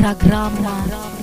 Программа 0.00 0.72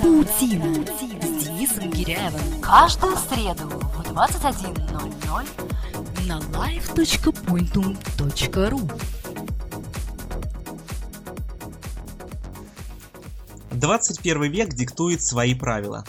«Паутина» 0.03 0.85
с 0.85 1.43
Денисом 1.43 1.89
Гиряевым. 1.89 2.61
Каждую 2.61 3.17
среду 3.17 3.69
в 3.69 4.01
21.00 4.11 6.27
на 6.27 6.37
live.pointum.ru 6.37 9.01
21 13.71 14.43
век 14.43 14.75
диктует 14.75 15.23
свои 15.23 15.55
правила. 15.55 16.05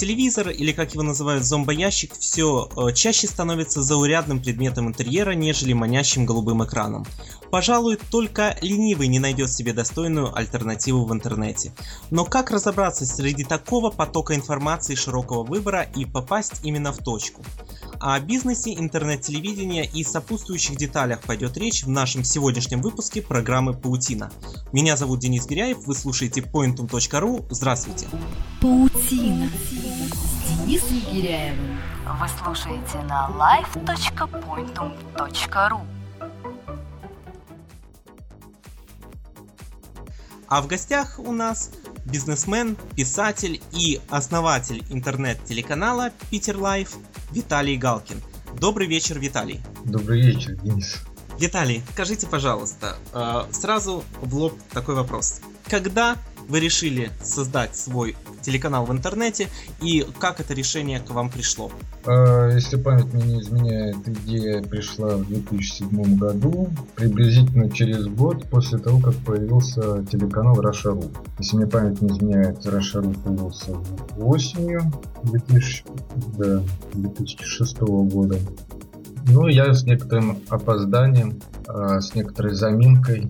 Телевизор, 0.00 0.48
или 0.48 0.72
как 0.72 0.94
его 0.94 1.02
называют 1.02 1.44
зомбоящик, 1.44 2.14
все 2.18 2.70
э, 2.74 2.94
чаще 2.94 3.26
становится 3.26 3.82
заурядным 3.82 4.40
предметом 4.40 4.88
интерьера, 4.88 5.32
нежели 5.32 5.74
манящим 5.74 6.24
голубым 6.24 6.64
экраном. 6.64 7.04
Пожалуй, 7.50 7.98
только 8.10 8.56
ленивый 8.62 9.08
не 9.08 9.18
найдет 9.18 9.52
себе 9.52 9.74
достойную 9.74 10.34
альтернативу 10.34 11.04
в 11.04 11.12
интернете. 11.12 11.74
Но 12.10 12.24
как 12.24 12.50
разобраться 12.50 13.04
среди 13.04 13.44
такого 13.44 13.90
потока 13.90 14.34
информации 14.34 14.94
широкого 14.94 15.42
выбора 15.42 15.86
и 15.94 16.06
попасть 16.06 16.64
именно 16.64 16.92
в 16.92 16.98
точку? 17.04 17.42
О 18.00 18.18
бизнесе, 18.18 18.72
интернет-телевидения 18.72 19.84
и 19.84 20.02
сопутствующих 20.04 20.76
деталях 20.76 21.20
пойдет 21.20 21.58
речь 21.58 21.84
в 21.84 21.90
нашем 21.90 22.24
сегодняшнем 22.24 22.80
выпуске 22.80 23.20
программы 23.20 23.74
«Паутина». 23.74 24.32
Меня 24.72 24.96
зовут 24.96 25.20
Денис 25.20 25.46
Гиряев, 25.46 25.84
вы 25.84 25.94
слушаете 25.94 26.40
pointum.ru. 26.40 27.44
Здравствуйте. 27.50 28.08
Паутина 28.62 29.50
с 29.50 30.48
Денисом 30.48 30.98
Гиряевым. 31.12 31.78
Вы 32.18 32.26
слушаете 32.42 33.02
на 33.02 33.28
live.pointum.ru 33.36 35.80
А 40.48 40.62
в 40.62 40.66
гостях 40.66 41.18
у 41.18 41.32
нас 41.32 41.70
бизнесмен, 42.04 42.76
писатель 42.96 43.60
и 43.72 44.00
основатель 44.08 44.84
интернет-телеканала 44.90 46.10
Питер 46.30 46.56
Live 46.56 46.96
Виталий 47.32 47.76
Галкин. 47.76 48.20
Добрый 48.58 48.86
вечер, 48.86 49.18
Виталий. 49.18 49.60
Добрый 49.84 50.20
вечер, 50.20 50.56
Денис. 50.56 50.98
Виталий, 51.38 51.82
скажите, 51.92 52.26
пожалуйста, 52.26 52.96
э, 53.12 53.44
сразу 53.52 54.04
в 54.20 54.34
лоб 54.34 54.58
такой 54.72 54.94
вопрос. 54.94 55.40
Когда 55.68 56.16
вы 56.48 56.60
решили 56.60 57.10
создать 57.22 57.76
свой 57.76 58.16
телеканал 58.40 58.84
в 58.84 58.92
интернете 58.92 59.48
и 59.80 60.06
как 60.18 60.40
это 60.40 60.54
решение 60.54 61.00
к 61.00 61.10
вам 61.10 61.30
пришло? 61.30 61.70
А, 62.06 62.48
если 62.48 62.76
память 62.76 63.12
мне 63.12 63.24
не 63.24 63.40
изменяет, 63.40 63.96
идея 64.06 64.62
пришла 64.62 65.16
в 65.16 65.26
2007 65.26 66.16
году, 66.16 66.70
приблизительно 66.94 67.70
через 67.70 68.06
год 68.06 68.48
после 68.48 68.78
того, 68.78 69.00
как 69.00 69.14
появился 69.16 70.04
телеканал 70.04 70.60
Russia.ru. 70.60 71.10
Если 71.38 71.56
мне 71.56 71.66
память 71.66 72.00
не 72.00 72.08
изменяет, 72.08 72.64
Раша.ру 72.66 73.12
появился 73.12 73.76
осенью 74.18 74.82
2000, 75.24 75.84
да, 76.38 76.62
2006 76.94 77.80
года. 77.80 78.38
Ну, 79.28 79.46
я 79.48 79.72
с 79.72 79.84
некоторым 79.84 80.38
опозданием, 80.48 81.40
а, 81.68 82.00
с 82.00 82.14
некоторой 82.14 82.54
заминкой 82.54 83.28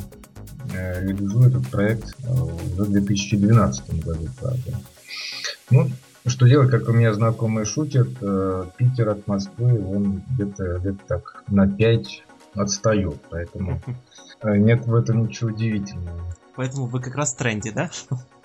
Э, 0.73 1.05
реализую 1.05 1.49
этот 1.49 1.67
проект 1.69 2.15
э, 2.23 2.33
в 2.33 2.91
2012 2.91 4.05
году, 4.05 4.29
правда. 4.41 4.79
Ну, 5.71 5.89
что 6.27 6.47
делать, 6.47 6.71
как 6.71 6.89
у 6.89 6.93
меня 6.93 7.13
знакомые 7.15 7.65
шутят, 7.65 8.09
э, 8.21 8.65
Питер 8.77 9.09
от 9.11 9.27
Москвы, 9.27 9.83
он 9.83 10.23
где-то 10.31 10.79
где 10.79 10.93
так 11.07 11.45
на 11.49 11.69
5 11.69 12.25
отстает, 12.55 13.21
поэтому 13.31 13.81
нет 14.45 14.87
в 14.87 14.95
этом 14.95 15.27
ничего 15.27 15.51
удивительного. 15.51 16.35
Поэтому 16.57 16.87
вы 16.87 17.01
как 17.01 17.15
раз 17.15 17.35
в 17.35 17.39
тренде, 17.39 17.73
да? 17.73 17.91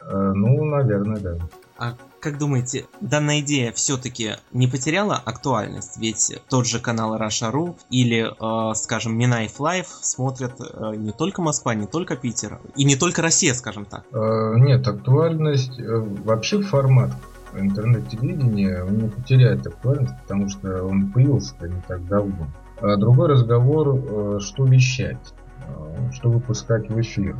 Ну, 0.08 0.64
наверное, 0.64 1.20
да. 1.20 1.38
А 1.78 1.96
как 2.26 2.40
думаете, 2.40 2.88
данная 3.02 3.42
идея 3.42 3.72
все-таки 3.72 4.38
не 4.52 4.68
потеряла 4.68 5.16
актуальность? 5.16 5.98
Ведь 6.00 6.36
тот 6.50 6.66
же 6.66 6.80
канал 6.80 7.16
Russia.ru 7.16 7.76
или, 7.92 8.26
э, 8.26 8.74
скажем, 8.74 9.16
Минайф 9.16 9.60
Life 9.60 9.90
смотрят 10.02 10.54
э, 10.60 10.96
не 10.96 11.12
только 11.12 11.44
Москва, 11.44 11.76
не 11.76 11.86
только 11.86 12.16
Питер 12.16 12.60
и 12.76 12.84
не 12.84 12.96
только 12.96 13.22
Россия, 13.22 13.54
скажем 13.54 13.86
так. 13.86 14.06
Э, 14.12 14.56
нет, 14.58 14.88
актуальность, 14.88 15.80
э, 15.80 16.00
вообще 16.26 16.64
формат 16.64 17.12
интернет-телевидения 17.54 18.84
не 18.90 19.08
потеряет 19.08 19.68
актуальность, 19.68 20.16
потому 20.24 20.50
что 20.50 20.84
он 20.84 21.12
появился 21.12 21.54
не 21.62 21.80
так 21.88 22.08
давно. 22.08 22.48
А 22.82 22.98
другой 22.98 23.28
разговор, 23.30 23.96
э, 23.96 24.40
что 24.40 24.66
вещать, 24.66 25.36
э, 25.68 26.12
что 26.12 26.32
выпускать 26.32 26.90
в 26.90 27.00
эфир, 27.00 27.38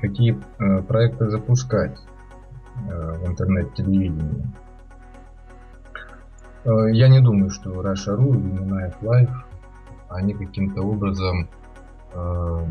какие 0.00 0.38
э, 0.60 0.82
проекты 0.82 1.28
запускать 1.28 1.98
в 2.76 3.26
интернет-телевидении. 3.26 4.44
Э, 6.64 6.90
я 6.92 7.08
не 7.08 7.20
думаю, 7.20 7.50
что 7.50 7.70
Russia.ru 7.70 8.30
или 8.30 8.60
Minayef 8.60 8.94
Life 9.02 9.32
они 10.08 10.34
каким-то 10.34 10.82
образом 10.82 11.48
э, 12.14 12.66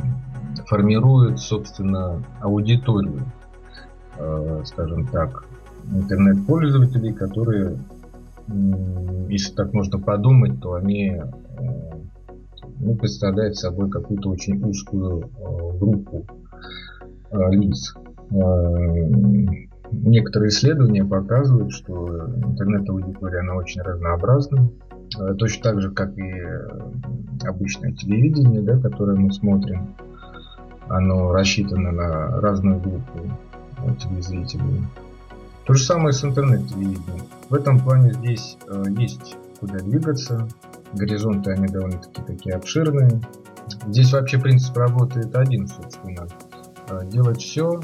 формируют, 0.67 1.40
собственно, 1.40 2.23
аудиторию, 2.40 3.22
скажем 4.66 5.07
так, 5.07 5.45
интернет-пользователей, 5.91 7.13
которые, 7.13 7.79
если 9.29 9.56
так 9.56 9.73
можно 9.73 9.97
подумать, 9.97 10.61
то 10.61 10.73
они 10.73 11.19
ну, 12.79 12.95
представляют 12.95 13.56
собой 13.56 13.90
какую-то 13.90 14.29
очень 14.29 14.63
узкую 14.63 15.31
группу 15.79 16.28
лиц. 17.31 17.95
Некоторые 19.91 20.50
исследования 20.50 21.03
показывают, 21.03 21.74
что 21.74 22.28
интернет-аудитория 22.44 23.41
она 23.41 23.56
очень 23.56 23.81
разнообразна. 23.81 24.69
Э, 25.19 25.34
точно 25.34 25.63
так 25.63 25.81
же, 25.81 25.91
как 25.91 26.18
и 26.18 26.24
э, 26.24 26.68
обычное 27.44 27.91
телевидение, 27.91 28.62
да, 28.62 28.79
которое 28.79 29.18
мы 29.18 29.31
смотрим. 29.31 29.96
Оно 30.88 31.31
рассчитано 31.31 31.91
на 31.91 32.41
разную 32.41 32.79
группу 32.79 33.19
э, 33.79 33.96
телезрителей. 34.00 34.85
То 35.66 35.74
же 35.74 35.84
самое 35.84 36.13
с 36.13 36.23
интернет-телевидением. 36.23 37.25
В 37.50 37.53
этом 37.53 37.79
плане 37.79 38.13
здесь 38.13 38.58
есть 38.97 39.38
куда 39.59 39.78
двигаться. 39.79 40.47
Горизонты 40.94 41.52
они 41.52 41.68
довольно-таки 41.68 42.22
такие 42.25 42.56
обширные. 42.56 43.22
Здесь 43.88 44.12
вообще 44.12 44.40
принцип 44.40 44.75
работает 44.75 45.35
один, 45.35 45.68
собственно. 45.68 46.28
Делать 47.06 47.41
все 47.41 47.79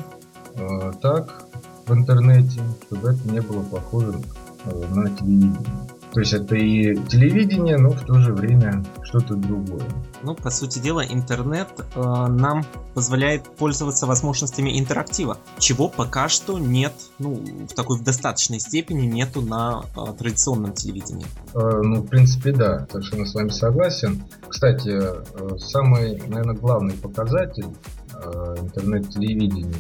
так, 1.01 1.45
в 1.88 1.94
интернете, 1.94 2.62
чтобы 2.86 3.09
это 3.09 3.30
не 3.30 3.42
было 3.42 3.64
похоже 3.64 4.20
э, 4.66 4.86
на 4.94 5.09
телевидение. 5.09 5.88
То 6.14 6.22
есть 6.22 6.34
это 6.34 6.56
и 6.56 6.96
телевидение, 7.08 7.78
но 7.78 7.90
в 7.90 8.02
то 8.02 8.16
же 8.16 8.34
время 8.34 8.84
что-то 9.03 9.36
другое. 9.36 9.84
Ну, 10.24 10.36
по 10.36 10.50
сути 10.50 10.80
дела, 10.80 11.06
интернет 11.06 11.68
э, 11.78 12.02
нам 12.02 12.66
позволяет 12.94 13.44
пользоваться 13.56 14.08
возможностями 14.08 14.80
интерактива, 14.80 15.38
чего 15.59 15.90
пока 15.90 16.28
что 16.28 16.58
нет, 16.58 16.94
ну, 17.20 17.36
в 17.36 17.74
такой 17.75 18.00
в 18.00 18.04
достаточной 18.04 18.59
степени 18.59 19.06
нету 19.06 19.42
на 19.42 19.84
э, 19.96 20.14
традиционном 20.18 20.74
телевидении. 20.74 21.28
Э, 21.54 21.81
ну, 21.84 22.02
в 22.02 22.08
принципе, 22.08 22.52
да, 22.52 22.88
совершенно 22.92 23.25
с 23.25 23.36
вами 23.36 23.50
согласен. 23.50 24.24
Кстати, 24.48 24.90
э, 24.90 25.58
самый, 25.59 26.22
наверное, 26.28 26.56
главный 26.56 26.96
показатель 26.96 27.68
э, 28.16 28.56
интернет-телевидения 28.59 29.75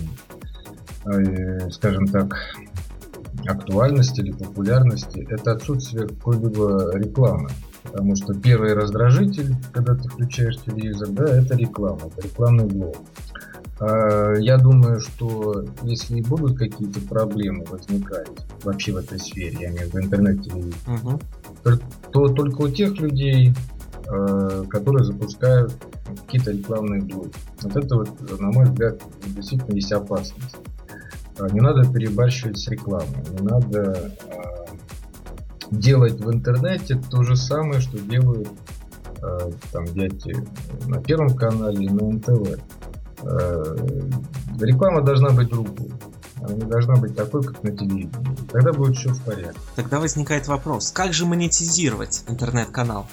скажем 1.71 2.07
так, 2.07 2.35
актуальности 3.45 4.21
или 4.21 4.31
популярности, 4.31 5.25
это 5.29 5.53
отсутствие 5.53 6.07
какой-либо 6.07 6.97
рекламы. 6.97 7.49
Потому 7.83 8.15
что 8.15 8.33
первый 8.33 8.73
раздражитель, 8.73 9.55
когда 9.71 9.95
ты 9.95 10.09
включаешь 10.09 10.57
телевизор, 10.57 11.09
да, 11.09 11.37
это 11.37 11.55
реклама, 11.55 12.01
это 12.07 12.27
рекламный 12.27 12.65
блок. 12.65 12.97
А, 13.79 14.33
я 14.33 14.57
думаю, 14.57 14.99
что 14.99 15.65
если 15.83 16.21
будут 16.21 16.57
какие-то 16.57 16.99
проблемы 17.01 17.63
возникать 17.69 18.27
вообще 18.63 18.91
в 18.91 18.97
этой 18.97 19.19
сфере, 19.19 19.57
я 19.59 19.69
имею 19.69 19.89
в 19.89 19.93
виду 19.93 20.05
интернет-телевидение, 20.05 20.75
угу. 20.87 21.19
то, 21.63 21.79
то 22.11 22.27
только 22.29 22.61
у 22.63 22.69
тех 22.69 22.99
людей, 22.99 23.53
э, 24.07 24.63
которые 24.69 25.05
запускают 25.05 25.73
какие-то 26.25 26.51
рекламные 26.51 27.01
блоки. 27.03 27.37
Вот 27.61 27.75
это 27.75 27.95
вот, 27.95 28.39
на 28.39 28.51
мой 28.51 28.65
взгляд, 28.65 29.01
действительно 29.27 29.75
есть 29.75 29.91
опасность. 29.91 30.57
А, 31.39 31.49
не 31.49 31.61
надо 31.61 31.91
перебарщивать 31.91 32.57
с 32.57 32.67
рекламой, 32.67 33.23
не 33.31 33.45
надо 33.45 34.11
а, 34.29 34.65
делать 35.71 36.19
в 36.19 36.31
интернете 36.31 37.01
то 37.09 37.23
же 37.23 37.35
самое, 37.35 37.79
что 37.79 37.99
делают 37.99 38.49
а, 39.21 39.51
там 39.71 39.85
дети 39.85 40.35
на 40.87 41.01
Первом 41.01 41.35
канале 41.35 41.85
и 41.85 41.89
на 41.89 42.11
НТВ. 42.13 42.59
Реклама 44.59 45.01
должна 45.01 45.29
быть 45.29 45.49
другой. 45.49 45.91
Она 46.39 46.53
не 46.53 46.65
должна 46.65 46.95
быть 46.95 47.15
такой, 47.15 47.43
как 47.43 47.63
на 47.63 47.71
телевидении. 47.71 48.35
Тогда 48.51 48.71
будет 48.71 48.95
все 48.95 49.09
в 49.09 49.21
порядке. 49.23 49.59
Тогда 49.75 49.99
возникает 49.99 50.47
вопрос, 50.47 50.91
как 50.91 51.13
же 51.13 51.25
монетизировать 51.25 52.23
интернет-канал? 52.27 53.07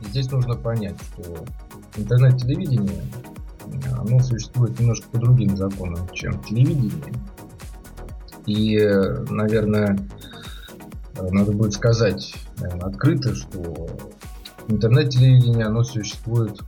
Здесь 0.00 0.30
нужно 0.30 0.54
понять, 0.54 0.96
что 1.12 1.44
интернет-телевидение 1.96 3.02
оно 3.98 4.20
существует 4.20 4.78
немножко 4.78 5.08
по 5.10 5.18
другим 5.18 5.56
законам, 5.56 6.08
чем 6.12 6.40
телевидение. 6.42 7.14
И, 8.46 8.78
наверное, 9.28 9.98
надо 11.18 11.52
будет 11.52 11.72
сказать 11.72 12.34
наверное, 12.58 12.88
открыто, 12.88 13.34
что 13.34 13.88
интернет-телевидение, 14.68 15.66
оно 15.66 15.82
существует, 15.84 16.60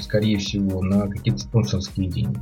скорее 0.00 0.38
всего, 0.38 0.82
на 0.82 1.08
какие-то 1.08 1.40
спонсорские 1.40 2.08
деньги. 2.08 2.40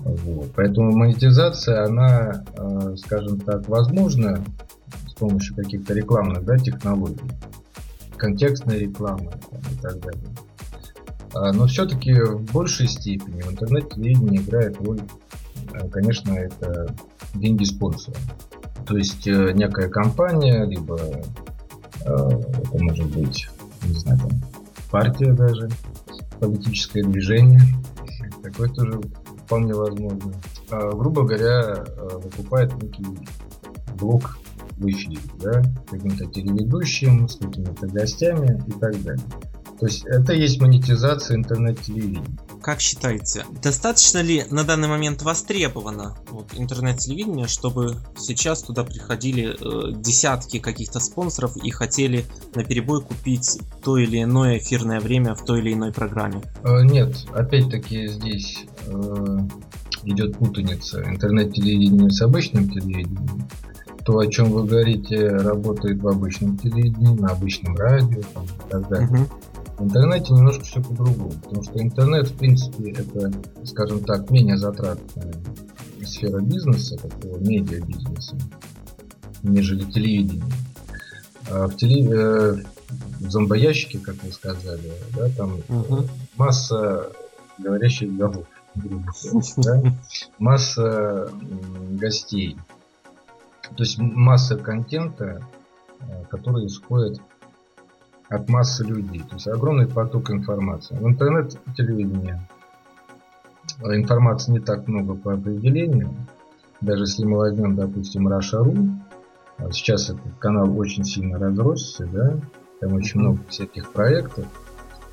Вот. 0.00 0.50
Поэтому 0.56 0.96
монетизация, 0.96 1.84
она, 1.84 2.44
э, 2.56 2.96
скажем 2.96 3.38
так, 3.40 3.68
возможна 3.68 4.44
с 5.06 5.14
помощью 5.14 5.54
каких-то 5.54 5.94
рекламных 5.94 6.44
да, 6.44 6.58
технологий, 6.58 7.30
контекстной 8.16 8.78
рекламы 8.80 9.30
и 9.70 9.80
так 9.80 10.00
далее. 10.00 10.28
А, 11.34 11.52
но 11.52 11.66
все-таки 11.66 12.14
в 12.14 12.52
большей 12.52 12.88
степени 12.88 13.42
в 13.42 13.52
интернет-телевидении 13.52 14.38
играет 14.38 14.76
роль, 14.80 15.00
конечно, 15.90 16.32
это 16.32 16.94
деньги 17.34 17.64
спонсора. 17.64 18.16
То 18.86 18.96
есть 18.96 19.26
э, 19.26 19.52
некая 19.52 19.88
компания, 19.88 20.64
либо 20.64 20.98
это 22.04 22.78
может 22.78 23.06
быть, 23.16 23.48
не 23.84 23.94
знаю, 23.94 24.18
там, 24.18 24.30
партия 24.90 25.32
даже, 25.32 25.68
политическое 26.40 27.02
движение. 27.04 27.62
Такое 28.42 28.68
тоже 28.70 29.00
вполне 29.44 29.74
возможно. 29.74 30.32
А, 30.70 30.90
грубо 30.90 31.22
говоря, 31.22 31.84
выкупает 32.22 32.82
некий 32.82 33.06
блок 33.98 34.38
в 34.76 34.86
эфире, 34.86 35.20
да, 35.40 35.62
каким-то 35.88 36.26
телеведущим, 36.26 37.28
с 37.28 37.36
какими-то 37.36 37.86
гостями 37.86 38.60
и 38.66 38.72
так 38.72 39.00
далее. 39.02 39.24
То 39.78 39.86
есть 39.86 40.04
это 40.06 40.32
есть 40.32 40.60
монетизация 40.60 41.36
интернет-телевидения. 41.36 42.38
Как 42.62 42.80
считаете, 42.80 43.44
достаточно 43.60 44.22
ли 44.22 44.44
на 44.50 44.62
данный 44.62 44.86
момент 44.86 45.22
востребовано 45.22 46.16
вот, 46.30 46.46
интернет-телевидение, 46.54 47.48
чтобы 47.48 47.96
сейчас 48.16 48.62
туда 48.62 48.84
приходили 48.84 49.56
э, 49.58 50.00
десятки 50.00 50.60
каких-то 50.60 51.00
спонсоров 51.00 51.56
и 51.56 51.70
хотели 51.70 52.24
на 52.54 52.62
перебой 52.62 53.02
купить 53.02 53.58
то 53.82 53.98
или 53.98 54.22
иное 54.22 54.58
эфирное 54.58 55.00
время 55.00 55.34
в 55.34 55.44
той 55.44 55.58
или 55.58 55.72
иной 55.72 55.92
программе? 55.92 56.40
Э, 56.62 56.84
нет, 56.84 57.26
опять-таки 57.34 58.06
здесь 58.06 58.64
э, 58.86 59.38
идет 60.04 60.38
путаница 60.38 61.02
интернет-телевидения 61.02 62.10
с 62.10 62.22
обычным 62.22 62.70
телевидением. 62.70 63.48
То, 64.04 64.18
о 64.18 64.26
чем 64.28 64.52
вы 64.52 64.64
говорите, 64.64 65.28
работает 65.28 66.00
в 66.00 66.06
обычном 66.06 66.58
телевидении, 66.58 67.18
на 67.18 67.28
обычном 67.28 67.76
радио 67.76 68.22
там, 68.34 68.44
и 68.44 68.70
так 68.70 68.88
далее. 68.88 69.08
Uh-huh. 69.08 69.28
В 69.78 69.84
интернете 69.84 70.32
немножко 70.32 70.64
все 70.64 70.82
по-другому, 70.82 71.32
потому 71.42 71.62
что 71.64 71.82
интернет, 71.82 72.28
в 72.28 72.36
принципе, 72.36 72.90
это, 72.92 73.32
скажем 73.64 74.04
так, 74.04 74.30
менее 74.30 74.56
затратная 74.56 75.34
сфера 76.04 76.40
бизнеса, 76.40 76.96
такого 76.96 77.38
медиа-бизнеса, 77.38 78.36
нежели 79.42 79.84
телевидение. 79.84 80.44
А 81.50 81.66
в, 81.66 81.76
теле, 81.76 82.10
э, 82.10 82.56
в 83.20 83.30
зомбоящике, 83.30 83.98
как 83.98 84.22
вы 84.22 84.32
сказали, 84.32 84.92
да, 85.16 85.28
там 85.30 85.60
uh-huh. 85.68 86.08
масса 86.36 87.10
говорящих 87.58 88.14
голов, 88.16 88.46
да? 89.56 89.82
масса 90.38 91.30
гостей, 91.90 92.56
то 93.76 93.82
есть 93.82 93.98
масса 93.98 94.56
контента, 94.56 95.46
э, 96.00 96.24
который 96.30 96.66
исходит 96.66 97.20
от 98.32 98.48
массы 98.48 98.84
людей. 98.84 99.20
То 99.20 99.34
есть 99.34 99.46
огромный 99.46 99.86
поток 99.86 100.30
информации. 100.30 100.96
В 100.96 101.06
интернет-телевидении 101.06 102.40
информации 103.84 104.52
не 104.52 104.60
так 104.60 104.88
много 104.88 105.14
по 105.14 105.34
определению. 105.34 106.14
Даже 106.80 107.04
если 107.04 107.24
мы 107.24 107.38
возьмем, 107.38 107.76
допустим, 107.76 108.28
Russia.ru, 108.28 108.88
а 109.58 109.70
сейчас 109.70 110.10
этот 110.10 110.36
канал 110.38 110.76
очень 110.76 111.04
сильно 111.04 111.38
разросся, 111.38 112.06
да, 112.06 112.36
там 112.80 112.94
очень 112.94 113.20
много 113.20 113.40
всяких 113.48 113.92
проектов. 113.92 114.46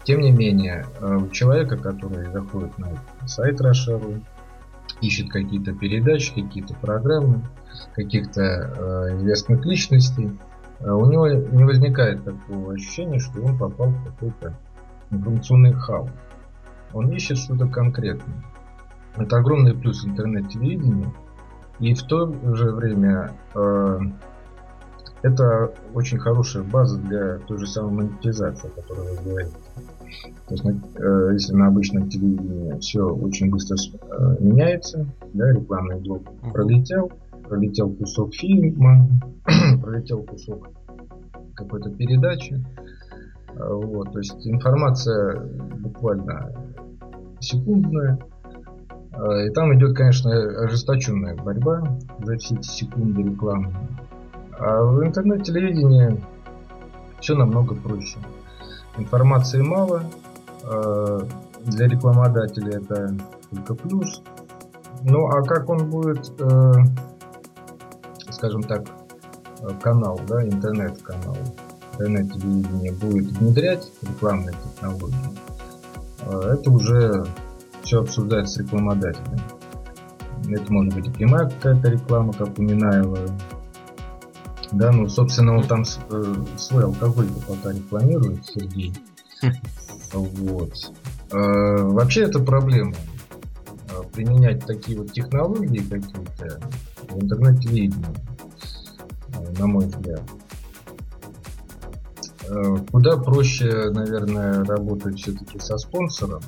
Тем 0.03 0.21
не 0.21 0.31
менее, 0.31 0.87
э, 0.99 1.17
у 1.17 1.29
человека, 1.29 1.77
который 1.77 2.31
заходит 2.31 2.75
на 2.79 2.89
сайт 3.27 3.61
Russia.ru, 3.61 4.23
ищет 5.01 5.29
какие-то 5.29 5.73
передачи, 5.73 6.33
какие-то 6.33 6.73
программы, 6.73 7.43
каких-то 7.95 8.41
э, 8.41 9.17
известных 9.17 9.65
личностей, 9.65 10.31
у 10.81 11.05
него 11.05 11.27
не 11.27 11.63
возникает 11.63 12.23
такого 12.23 12.73
ощущения, 12.73 13.19
что 13.19 13.41
он 13.41 13.57
попал 13.57 13.89
в 13.89 14.05
какой-то 14.05 14.53
информационный 15.11 15.73
хаос. 15.73 16.09
Он 16.93 17.11
ищет 17.11 17.37
что-то 17.37 17.67
конкретное. 17.67 18.43
Это 19.17 19.37
огромный 19.37 19.73
плюс 19.73 20.05
интернет-телевидения. 20.05 21.11
И 21.79 21.93
в 21.93 22.03
то 22.03 22.33
же 22.55 22.71
время 22.71 23.33
э, 23.55 23.99
это 25.21 25.73
очень 25.93 26.17
хорошая 26.17 26.63
база 26.63 26.97
для 26.97 27.37
той 27.39 27.57
же 27.57 27.67
самой 27.67 28.05
монетизации, 28.05 28.69
о 28.69 28.81
которой 28.81 29.15
вы 29.15 29.23
говорите. 29.23 29.55
То 30.47 30.53
есть, 30.53 30.65
э, 30.65 31.29
если 31.33 31.53
на 31.53 31.67
обычном 31.67 32.09
телевидении 32.09 32.79
все 32.79 33.03
очень 33.03 33.49
быстро 33.49 33.77
э, 33.77 34.35
меняется, 34.39 35.05
да, 35.33 35.51
рекламный 35.51 35.99
блок 35.99 36.23
пролетел, 36.53 37.11
пролетел 37.49 37.89
кусок 37.89 38.33
фильма, 38.33 39.09
пролетел 39.81 40.23
кусок 40.23 40.69
какой-то 41.55 41.89
передачи. 41.89 42.63
А, 43.55 43.73
вот, 43.73 44.13
то 44.13 44.19
есть 44.19 44.47
информация 44.47 45.41
буквально 45.79 46.53
секундная. 47.39 48.19
А, 49.13 49.43
и 49.43 49.49
там 49.49 49.75
идет, 49.75 49.95
конечно, 49.95 50.31
ожесточенная 50.63 51.35
борьба 51.35 51.83
за 52.23 52.37
все 52.37 52.55
эти 52.55 52.67
секунды 52.67 53.23
рекламы. 53.23 53.73
А 54.57 54.83
в 54.83 55.03
интернет-телевидении 55.03 56.21
все 57.19 57.35
намного 57.35 57.75
проще. 57.75 58.19
Информации 58.97 59.61
мало. 59.61 60.03
А, 60.63 61.19
для 61.65 61.87
рекламодателя 61.87 62.77
это 62.77 63.15
только 63.51 63.75
плюс. 63.75 64.21
Ну 65.03 65.27
а 65.27 65.43
как 65.43 65.69
он 65.69 65.89
будет 65.89 66.31
э, 66.39 66.71
скажем 68.39 68.63
так, 68.63 68.87
канал, 69.81 70.19
да, 70.25 70.41
интернет-канал, 70.45 71.37
интернет-телевидение 71.93 72.93
будет 72.93 73.25
внедрять 73.33 73.91
рекламные 74.01 74.55
технологии, 74.63 75.15
а 76.21 76.53
это 76.53 76.71
уже 76.71 77.25
все 77.83 77.99
обсуждается 77.99 78.53
с 78.53 78.57
рекламодателем. 78.59 79.39
Это 80.49 80.71
может 80.71 80.93
быть 80.93 81.07
и 81.07 81.11
прямая 81.11 81.49
какая-то 81.49 81.89
реклама, 81.89 82.31
как 82.31 82.57
у 82.57 82.61
Минаева. 82.61 83.19
Да, 84.71 84.93
ну, 84.93 85.09
собственно, 85.09 85.57
он 85.57 85.67
там 85.67 85.83
э, 86.09 86.35
свой 86.57 86.85
алкоголь 86.85 87.27
пока 87.45 87.73
рекламирует, 87.73 88.45
Сергей. 88.45 88.93
Вот. 90.13 90.73
Вообще 91.31 92.21
это 92.21 92.39
проблема. 92.39 92.93
Применять 94.13 94.65
такие 94.65 94.97
вот 94.97 95.11
технологии 95.11 95.79
какие-то 95.79 96.61
в 97.09 97.21
интернет-телевидении 97.21 98.05
на 99.59 99.67
мой 99.67 99.85
взгляд. 99.85 100.21
Э, 102.49 102.77
куда 102.91 103.17
проще, 103.17 103.91
наверное, 103.91 104.63
работать 104.63 105.19
все-таки 105.19 105.59
со 105.59 105.77
спонсором, 105.77 106.41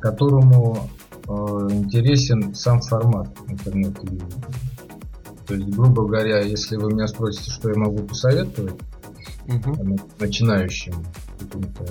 которому 0.00 0.88
э, 1.26 1.30
интересен 1.72 2.54
сам 2.54 2.80
формат 2.82 3.28
интернет-телевидения. 3.48 4.44
То 5.46 5.54
есть, 5.54 5.68
грубо 5.70 6.06
говоря, 6.06 6.40
если 6.40 6.76
вы 6.76 6.92
меня 6.92 7.08
спросите, 7.08 7.50
что 7.50 7.70
я 7.70 7.76
могу 7.76 8.02
посоветовать 8.02 8.74
угу. 9.48 9.98
начинающим 10.20 10.94
каким-то 11.38 11.84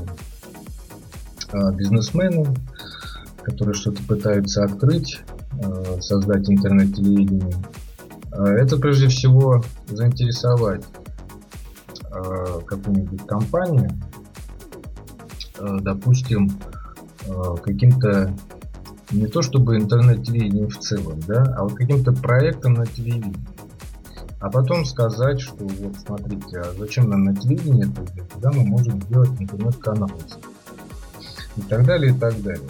бизнесменам, 1.73 2.55
которые 3.41 3.73
что-то 3.73 4.03
пытаются 4.03 4.63
открыть, 4.63 5.21
создать 6.01 6.47
интернет-телевидение, 6.49 7.55
это 8.31 8.77
прежде 8.77 9.07
всего 9.07 9.63
заинтересовать 9.87 10.85
а, 12.11 12.59
какую-нибудь 12.61 13.25
компанию, 13.25 13.89
а, 15.59 15.79
допустим, 15.79 16.49
каким-то 17.63 18.33
не 19.11 19.27
то 19.27 19.41
чтобы 19.41 19.77
интернет-телевидением 19.77 20.69
в 20.69 20.77
целом, 20.79 21.19
да, 21.27 21.43
а 21.57 21.63
вот 21.63 21.73
каким-то 21.73 22.13
проектом 22.13 22.75
на 22.75 22.85
телевидении. 22.85 23.35
А 24.39 24.49
потом 24.49 24.85
сказать, 24.85 25.41
что 25.41 25.65
вот 25.65 25.95
смотрите, 25.97 26.59
а 26.59 26.73
зачем 26.77 27.09
нам 27.09 27.23
на 27.23 27.35
телевидении 27.35 27.89
это 27.89 28.13
делать, 28.13 28.31
когда 28.33 28.51
мы 28.51 28.65
можем 28.65 29.01
сделать 29.01 29.31
интернет-канал. 29.39 30.11
И 31.55 31.61
так 31.61 31.85
далее, 31.85 32.13
и 32.13 32.17
так 32.17 32.39
далее. 32.43 32.69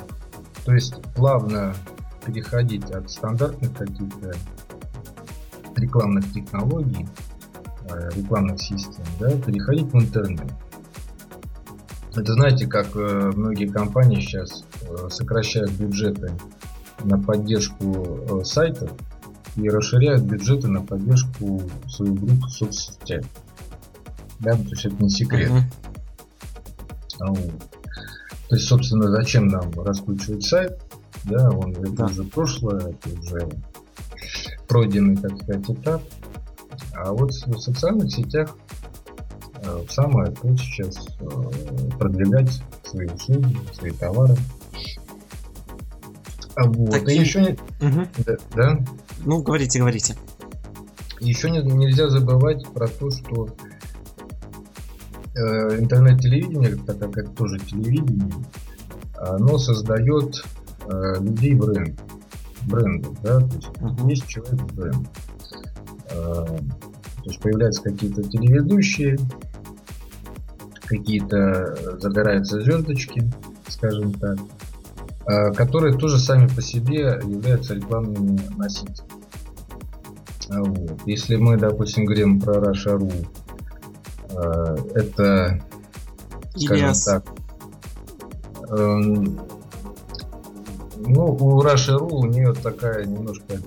То 0.65 0.73
есть 0.73 1.01
плавно 1.13 1.75
переходить 2.25 2.89
от 2.91 3.09
стандартных 3.11 3.73
каких-то 3.73 4.33
рекламных 5.77 6.31
технологий, 6.33 7.07
э, 7.89 8.09
рекламных 8.15 8.61
систем, 8.61 9.05
да, 9.19 9.31
переходить 9.37 9.91
в 9.91 9.95
интернет. 9.95 10.51
Это 12.15 12.33
знаете, 12.33 12.67
как 12.67 12.95
э, 12.95 13.31
многие 13.35 13.67
компании 13.67 14.19
сейчас 14.21 14.65
э, 14.81 15.09
сокращают 15.09 15.71
бюджеты 15.71 16.31
на 17.03 17.19
поддержку 17.19 18.43
сайтов 18.43 18.91
и 19.55 19.69
расширяют 19.69 20.23
бюджеты 20.23 20.67
на 20.67 20.81
поддержку 20.81 21.61
своих 21.87 22.15
групп 22.15 22.43
в 22.45 22.49
соцсетях. 22.49 23.23
Да, 24.39 24.53
то 24.53 24.63
есть 24.63 24.85
это 24.85 25.03
не 25.03 25.09
секрет. 25.09 25.51
Uh-huh. 25.51 27.27
Вот. 27.27 27.69
То 28.49 28.55
есть, 28.55 28.67
собственно, 28.67 29.09
зачем 29.09 29.47
нам 29.47 29.71
раскручивать 29.73 30.43
сайт? 30.45 30.79
Да, 31.25 31.49
он 31.49 31.71
это 31.71 31.91
да. 31.91 32.05
уже 32.05 32.23
прошлое, 32.23 32.79
это 32.79 33.19
уже 33.19 33.49
пройденный, 34.67 35.17
так 35.17 35.35
сказать, 35.41 35.69
этап. 35.69 36.01
А 36.93 37.11
вот 37.11 37.31
в 37.31 37.59
социальных 37.59 38.11
сетях 38.11 38.55
э, 39.55 39.83
самое 39.89 40.31
то 40.31 40.55
сейчас 40.57 41.07
э, 41.19 41.97
продвигать 41.97 42.61
свои 42.83 43.07
услуги, 43.07 43.57
свои 43.73 43.91
товары. 43.91 44.35
А 46.55 46.63
вот. 46.65 46.91
Таким... 46.91 47.09
И 47.09 47.15
еще 47.15 47.41
не... 47.41 47.51
Угу. 47.87 48.07
Да, 48.25 48.37
да? 48.55 48.79
Ну, 49.25 49.41
говорите, 49.41 49.79
говорите. 49.79 50.15
Еще 51.19 51.49
не, 51.49 51.61
нельзя 51.61 52.09
забывать 52.09 52.67
про 52.73 52.87
то, 52.87 53.09
что 53.09 53.49
э, 55.35 55.79
интернет-телевидение, 55.79 56.75
так 56.75 56.99
как 56.99 57.17
это 57.17 57.29
тоже 57.31 57.59
телевидение, 57.59 58.31
оно 59.17 59.57
создает 59.57 60.43
э, 60.85 61.15
людей 61.19 61.55
бренд. 61.55 61.99
Бренды, 62.67 63.09
да, 63.23 63.39
то 63.39 63.55
есть 63.55 63.67
uh-huh. 63.67 64.09
есть 64.09 64.27
человек 64.27 64.61
бренд. 64.73 65.07
Э, 66.09 66.45
то 66.45 67.23
есть 67.23 67.39
появляются 67.39 67.83
какие-то 67.83 68.23
телеведущие, 68.23 69.17
какие-то 70.81 71.99
загораются 71.99 72.61
звездочки, 72.61 73.29
скажем 73.67 74.13
так, 74.13 74.37
э, 75.27 75.53
которые 75.53 75.97
тоже 75.97 76.19
сами 76.19 76.47
по 76.47 76.61
себе 76.61 77.19
являются 77.23 77.75
рекламными 77.75 78.39
носителями. 78.57 79.11
Вот. 80.49 81.01
Если 81.05 81.35
мы, 81.35 81.57
допустим, 81.57 82.05
говорим 82.05 82.39
про 82.39 82.55
Russia.ru, 82.55 83.27
э, 84.29 84.77
это, 84.95 85.61
скажем 86.55 86.85
Ильяс. 86.85 87.03
так, 87.03 87.25
эм, 88.69 89.39
ну, 91.05 91.37
у 91.39 91.61
Russia.ru 91.61 92.07
у 92.11 92.25
нее 92.25 92.53
такая 92.53 93.05
немножко 93.05 93.59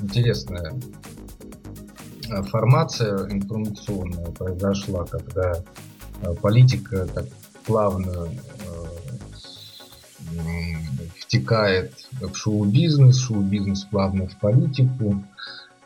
интересная 0.00 0.74
э, 2.28 2.42
формация 2.42 3.30
информационная 3.30 4.26
произошла, 4.26 5.04
когда 5.04 5.62
э, 6.22 6.34
политика 6.40 7.06
так 7.06 7.26
плавно 7.64 8.28
втекает 11.32 11.92
в 12.20 12.34
шоу-бизнес, 12.34 13.18
шоу-бизнес 13.18 13.84
плавно 13.84 14.26
в 14.26 14.36
политику. 14.38 15.22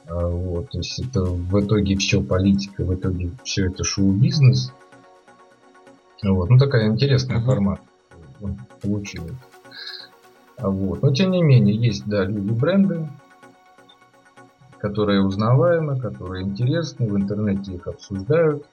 А, 0.08 0.26
вот, 0.26 0.70
то 0.70 0.78
есть 0.78 0.98
это 0.98 1.22
в 1.22 1.60
итоге 1.60 1.96
все 1.96 2.20
политика, 2.20 2.84
в 2.84 2.94
итоге 2.94 3.30
все 3.44 3.66
это 3.66 3.84
шоу-бизнес. 3.84 4.72
Вот, 6.22 6.50
ну 6.50 6.58
такая 6.58 6.88
интересная 6.88 7.40
формат 7.40 7.80
получилась. 8.82 9.36
А 10.58 10.68
вот. 10.68 11.02
Но 11.02 11.12
тем 11.12 11.30
не 11.30 11.42
менее, 11.42 11.76
есть, 11.76 12.06
да, 12.06 12.24
люди 12.24 12.50
бренды, 12.50 13.08
которые 14.78 15.22
узнаваемы, 15.22 15.98
которые 15.98 16.44
интересны, 16.44 17.08
в 17.08 17.16
интернете 17.16 17.74
их 17.74 17.86
обсуждают, 17.86 18.66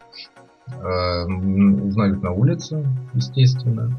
э, 0.68 1.26
узнают 1.26 2.22
на 2.24 2.32
улице, 2.32 2.86
естественно. 3.14 3.92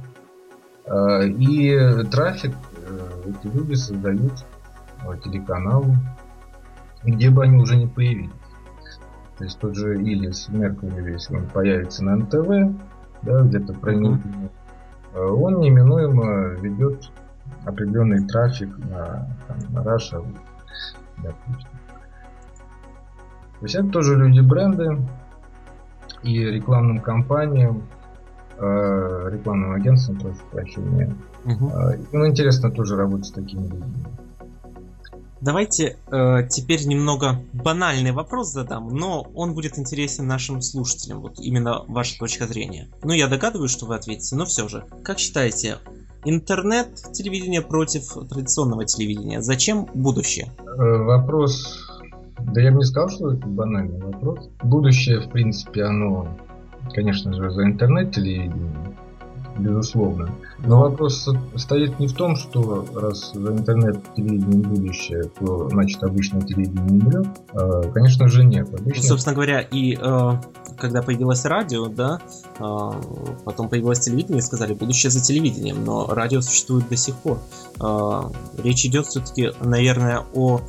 Э, 0.87 1.27
и 1.27 2.05
трафик 2.11 2.55
э, 2.77 3.31
эти 3.31 3.53
люди 3.53 3.75
создают 3.75 4.33
э, 5.03 5.17
телеканалу, 5.23 5.95
где 7.03 7.31
бы 7.31 7.45
они 7.45 7.61
уже 7.61 7.77
не 7.77 7.87
появились. 7.87 8.31
То 9.39 9.45
есть 9.45 9.59
тот 9.59 9.75
же 9.75 9.97
Ильяс 9.97 10.49
Меркель, 10.49 11.11
если 11.11 11.37
он 11.37 11.47
появится 11.47 12.05
на 12.05 12.17
НТВ, 12.17 12.79
да, 13.23 13.41
где-то 13.43 13.73
про 13.73 13.95
mm-hmm. 13.95 14.51
он 15.15 15.61
неминуемо 15.61 16.51
ведет 16.61 17.11
определенный 17.65 18.27
трафик 18.27 18.77
на, 18.79 19.29
там, 19.49 19.59
на 19.73 19.79
Russia, 19.81 20.25
допустим. 21.23 21.71
То 23.61 23.67
есть 23.67 23.75
это 23.75 23.89
тоже 23.89 24.17
люди 24.17 24.41
бренды 24.41 24.99
и 26.23 26.39
рекламным 26.39 26.99
кампаниям, 26.99 27.85
э, 28.59 29.31
рекламным 29.33 29.73
агентствам, 29.73 30.19
прошу 30.19 30.41
прощения. 30.51 31.15
Угу. 31.45 31.69
Э, 31.69 31.99
ну, 32.13 32.27
интересно 32.27 32.71
тоже 32.71 32.97
работать 32.97 33.27
с 33.27 33.33
такими 33.33 33.63
людьми. 33.63 34.05
Давайте 35.41 35.99
э, 36.11 36.49
теперь 36.49 36.87
немного 36.87 37.43
банальный 37.53 38.13
вопрос 38.13 38.51
задам, 38.51 38.89
но 38.89 39.27
он 39.35 39.53
будет 39.53 39.79
интересен 39.79 40.27
нашим 40.27 40.63
слушателям, 40.63 41.21
вот 41.21 41.39
именно 41.39 41.85
ваша 41.87 42.19
точка 42.19 42.47
зрения. 42.47 42.89
Ну, 43.03 43.13
я 43.13 43.29
догадываюсь, 43.29 43.71
что 43.71 43.85
вы 43.85 43.95
ответите, 43.95 44.37
но 44.37 44.47
все 44.47 44.69
же. 44.69 44.87
Как 45.03 45.19
считаете, 45.19 45.77
интернет-телевидение 46.25 47.63
против 47.63 48.05
традиционного 48.29 48.85
телевидения? 48.85 49.41
Зачем 49.41 49.87
будущее? 49.95 50.53
Э, 50.79 50.99
вопрос... 51.05 51.91
Да 52.53 52.61
я 52.61 52.71
бы 52.73 52.79
не 52.79 52.85
сказал, 52.85 53.09
что 53.09 53.33
это 53.33 53.47
банальный 53.47 53.99
вопрос. 53.99 54.51
Будущее, 54.63 55.21
в 55.21 55.31
принципе, 55.31 55.85
оно, 55.85 56.29
конечно 56.93 57.33
же, 57.33 57.51
за 57.51 57.63
интернет-телевидением 57.65 58.95
безусловно. 59.59 60.31
Но 60.67 60.81
вопрос 60.81 61.29
стоит 61.57 61.99
не 61.99 62.07
в 62.07 62.13
том, 62.15 62.37
что 62.37 62.87
раз 62.95 63.33
за 63.33 63.53
интернет-телевидение 63.53 64.69
будущее, 64.69 65.25
то 65.39 65.69
значит 65.69 66.03
обычное 66.03 66.43
телевидение 66.43 67.01
умрет. 67.01 67.27
А, 67.53 67.83
конечно 67.93 68.29
же 68.29 68.45
нет. 68.45 68.69
Обычно... 68.69 69.03
Ну, 69.03 69.09
собственно 69.09 69.35
говоря, 69.35 69.61
и 69.61 69.97
э, 69.97 70.33
когда 70.77 71.03
появилось 71.03 71.45
радио, 71.45 71.89
да, 71.89 72.21
э, 72.59 72.91
потом 73.45 73.69
появилось 73.69 74.01
телевидение, 74.01 74.43
сказали 74.43 74.75
будущее 74.75 75.11
за 75.11 75.21
телевидением, 75.21 75.85
но 75.85 76.07
радио 76.07 76.41
существует 76.41 76.89
до 76.89 76.97
сих 76.97 77.17
пор. 77.17 77.39
Э, 77.81 78.23
речь 78.63 78.85
идет 78.85 79.07
все-таки, 79.07 79.53
наверное, 79.61 80.25
о 80.35 80.61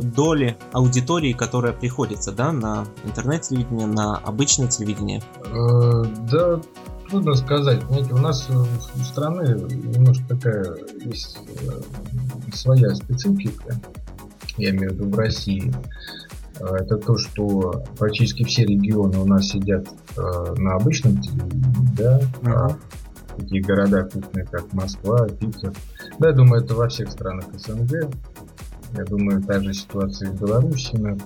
доли 0.00 0.56
аудитории, 0.72 1.32
которая 1.32 1.72
приходится, 1.72 2.32
да, 2.32 2.52
на 2.52 2.86
интернет-телевидение, 3.04 3.86
на 3.86 4.16
обычное 4.16 4.68
телевидение? 4.68 5.22
Э, 5.46 6.04
да, 6.30 6.60
трудно 7.08 7.34
сказать. 7.34 7.80
Понимаете, 7.82 8.14
у 8.14 8.18
нас 8.18 8.48
у 8.50 8.98
страны 9.00 9.56
немножко 9.70 10.24
такая 10.28 10.76
есть 11.04 11.38
э, 11.62 12.52
своя 12.52 12.94
специфика, 12.94 13.80
я 14.56 14.70
имею 14.70 14.90
в 14.90 14.94
виду 14.94 15.10
в 15.10 15.18
России. 15.18 15.72
Э, 16.60 16.76
это 16.80 16.96
то, 16.96 17.16
что 17.16 17.84
практически 17.98 18.44
все 18.44 18.64
регионы 18.64 19.18
у 19.18 19.26
нас 19.26 19.48
сидят 19.48 19.88
э, 20.16 20.54
на 20.56 20.74
обычном 20.74 21.20
телевидении, 21.20 21.96
да, 21.96 22.20
а 22.44 22.76
такие 23.36 23.62
города 23.62 24.04
крупные, 24.04 24.46
как 24.46 24.72
Москва, 24.72 25.26
Питер. 25.28 25.72
Да, 26.18 26.28
я 26.28 26.34
думаю, 26.34 26.62
это 26.62 26.74
во 26.74 26.88
всех 26.88 27.10
странах 27.10 27.46
СНГ. 27.54 28.10
Я 28.96 29.04
думаю, 29.04 29.42
та 29.42 29.60
же 29.60 29.74
ситуация 29.74 30.30
в 30.30 30.40
Беларуси. 30.40 30.96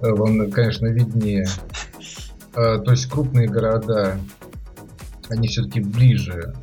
Вам, 0.00 0.50
конечно, 0.50 0.86
виднее 0.86 1.46
а, 2.54 2.78
то 2.78 2.90
есть 2.90 3.06
крупные 3.06 3.48
города, 3.48 4.18
они 5.30 5.48
все-таки 5.48 5.80
ближе, 5.80 6.54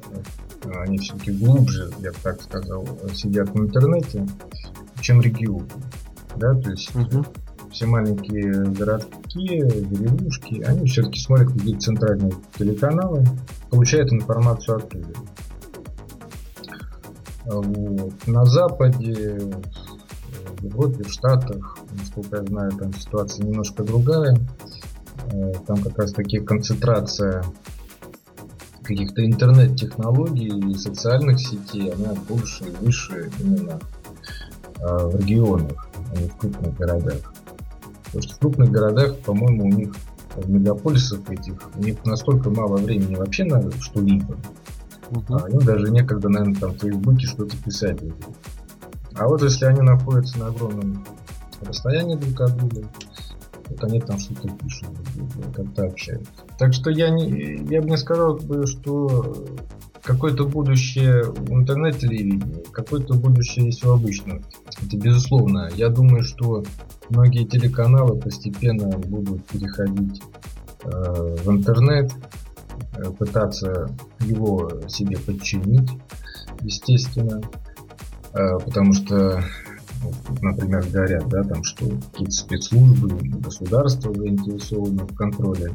они 0.64 1.00
все-таки 1.00 1.32
глубже, 1.32 1.90
я 2.00 2.12
бы 2.12 2.18
так 2.22 2.42
сказал, 2.42 2.88
сидят 3.14 3.50
в 3.50 3.60
интернете, 3.60 4.28
чем 5.02 5.22
регионы. 5.22 5.68
Да, 6.40 6.54
то 6.54 6.72
есть 6.72 6.96
угу. 6.96 7.26
все 7.70 7.86
маленькие 7.86 8.64
городки, 8.66 9.62
деревушки, 9.62 10.62
они 10.62 10.88
все-таки 10.88 11.20
смотрят 11.20 11.52
какие-то 11.52 11.82
центральные 11.82 12.32
телеканалы, 12.58 13.26
получают 13.70 14.14
информацию 14.14 14.78
оттуда. 14.78 15.14
Вот. 17.46 18.28
На 18.28 18.46
Западе, 18.46 19.40
в 20.60 20.64
Европе, 20.64 21.04
в 21.04 21.12
Штатах, 21.12 21.78
насколько 21.92 22.38
я 22.38 22.44
знаю, 22.44 22.72
там 22.72 22.94
ситуация 22.94 23.46
немножко 23.46 23.84
другая. 23.84 24.38
Э, 25.32 25.54
там 25.66 25.82
как 25.82 25.98
раз 25.98 26.14
таки 26.14 26.40
концентрация 26.40 27.44
каких-то 28.84 29.26
интернет-технологий 29.26 30.72
и 30.72 30.74
социальных 30.76 31.40
сетей, 31.40 31.92
она 31.92 32.14
больше 32.28 32.66
и 32.66 32.72
выше 32.84 33.30
именно 33.40 33.80
э, 34.80 35.06
в 35.06 35.16
регионах, 35.16 35.89
а 35.89 35.89
не 36.16 36.28
в 36.28 36.36
крупных 36.38 36.76
городах. 36.78 37.34
Потому 38.06 38.24
что 38.24 38.36
в 38.36 38.40
крупных 38.40 38.72
городах, 38.72 39.20
по-моему, 39.20 39.66
у 39.66 39.70
них 39.70 39.96
в 40.36 40.50
мегаполисах 40.50 41.30
этих, 41.30 41.56
у 41.76 41.82
них 41.82 42.04
настолько 42.06 42.50
мало 42.50 42.78
времени 42.78 43.16
вообще 43.16 43.44
на 43.44 43.72
что-либо, 43.80 44.38
uh-huh. 45.12 45.44
а 45.44 45.50
им 45.50 45.60
даже 45.60 45.92
некогда, 45.92 46.30
наверное, 46.30 46.60
там 46.60 46.72
в 46.72 46.78
Фейсбуке 46.78 47.28
что-то 47.28 47.58
писать. 47.58 48.00
А 49.16 49.28
вот 49.28 49.44
если 49.44 49.66
они 49.66 49.82
находятся 49.82 50.40
на 50.40 50.48
огромном 50.48 51.06
расстоянии 51.62 52.16
друг 52.16 52.42
от 52.42 52.58
друга, 52.58 52.88
вот 53.70 53.84
они 53.84 54.00
там 54.00 54.18
что-то 54.18 54.50
пишут, 54.50 54.90
как-то 55.54 55.86
общаются. 55.86 56.32
Так 56.58 56.74
что 56.74 56.90
я, 56.90 57.10
не, 57.10 57.58
я 57.70 57.82
бы 57.82 57.90
не 57.90 57.98
сказал, 57.98 58.40
что 58.66 59.46
какое-то 60.10 60.46
будущее 60.46 61.22
в 61.22 61.54
интернет-телевидении, 61.54 62.64
какое-то 62.72 63.14
будущее 63.14 63.68
есть 63.68 63.86
у 63.86 63.92
обычного. 63.92 64.42
Это 64.82 64.98
безусловно. 64.98 65.70
Я 65.76 65.90
думаю, 65.90 66.24
что 66.24 66.64
многие 67.10 67.46
телеканалы 67.46 68.20
постепенно 68.20 68.98
будут 68.98 69.46
переходить 69.46 70.24
э, 70.84 70.90
в 70.90 71.52
интернет, 71.52 72.12
э, 72.98 73.04
пытаться 73.12 73.96
его 74.20 74.82
себе 74.88 75.20
подчинить, 75.20 75.92
естественно, 76.62 77.40
э, 78.34 78.58
потому 78.66 78.94
что 78.94 79.44
например, 80.42 80.86
говорят, 80.92 81.28
да, 81.28 81.44
там, 81.44 81.64
что 81.64 81.86
какие-то 81.86 82.32
спецслужбы, 82.32 83.10
государство 83.40 84.14
заинтересованы 84.14 85.04
в 85.04 85.14
контроле 85.14 85.74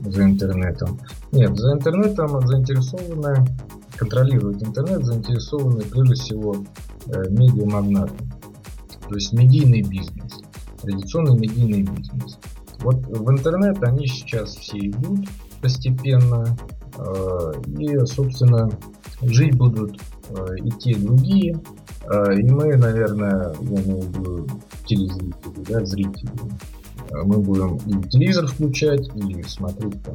за 0.00 0.24
интернетом. 0.24 0.98
Нет, 1.32 1.56
за 1.56 1.72
интернетом 1.72 2.46
заинтересованы, 2.46 3.46
контролируют 3.96 4.62
интернет, 4.62 5.04
заинтересованы 5.04 5.82
прежде 5.82 6.14
всего 6.14 6.56
э, 7.06 7.28
медиамагнаты. 7.30 8.14
То 9.08 9.14
есть 9.14 9.32
медийный 9.32 9.82
бизнес, 9.82 10.42
традиционный 10.80 11.38
медийный 11.38 11.82
бизнес. 11.82 12.38
Вот 12.80 12.96
в 13.06 13.30
интернет 13.30 13.82
они 13.82 14.06
сейчас 14.06 14.56
все 14.56 14.78
идут 14.78 15.26
постепенно, 15.60 16.56
э, 16.98 17.52
и, 17.78 17.98
собственно, 18.06 18.70
жить 19.22 19.56
будут 19.56 20.00
э, 20.30 20.56
и 20.62 20.70
те, 20.70 20.92
и 20.92 20.94
другие, 20.96 21.60
и 22.36 22.50
мы, 22.50 22.76
наверное, 22.76 23.54
я 23.62 23.82
имею 23.82 24.02
в 24.02 24.18
виду 24.18 24.46
телезрители, 24.84 25.64
да, 25.66 25.82
зрители, 25.86 26.30
мы 27.22 27.38
будем 27.38 27.76
и 27.76 28.08
телевизор 28.08 28.46
включать, 28.46 29.08
и 29.14 29.42
смотреть 29.44 30.02
там 30.02 30.14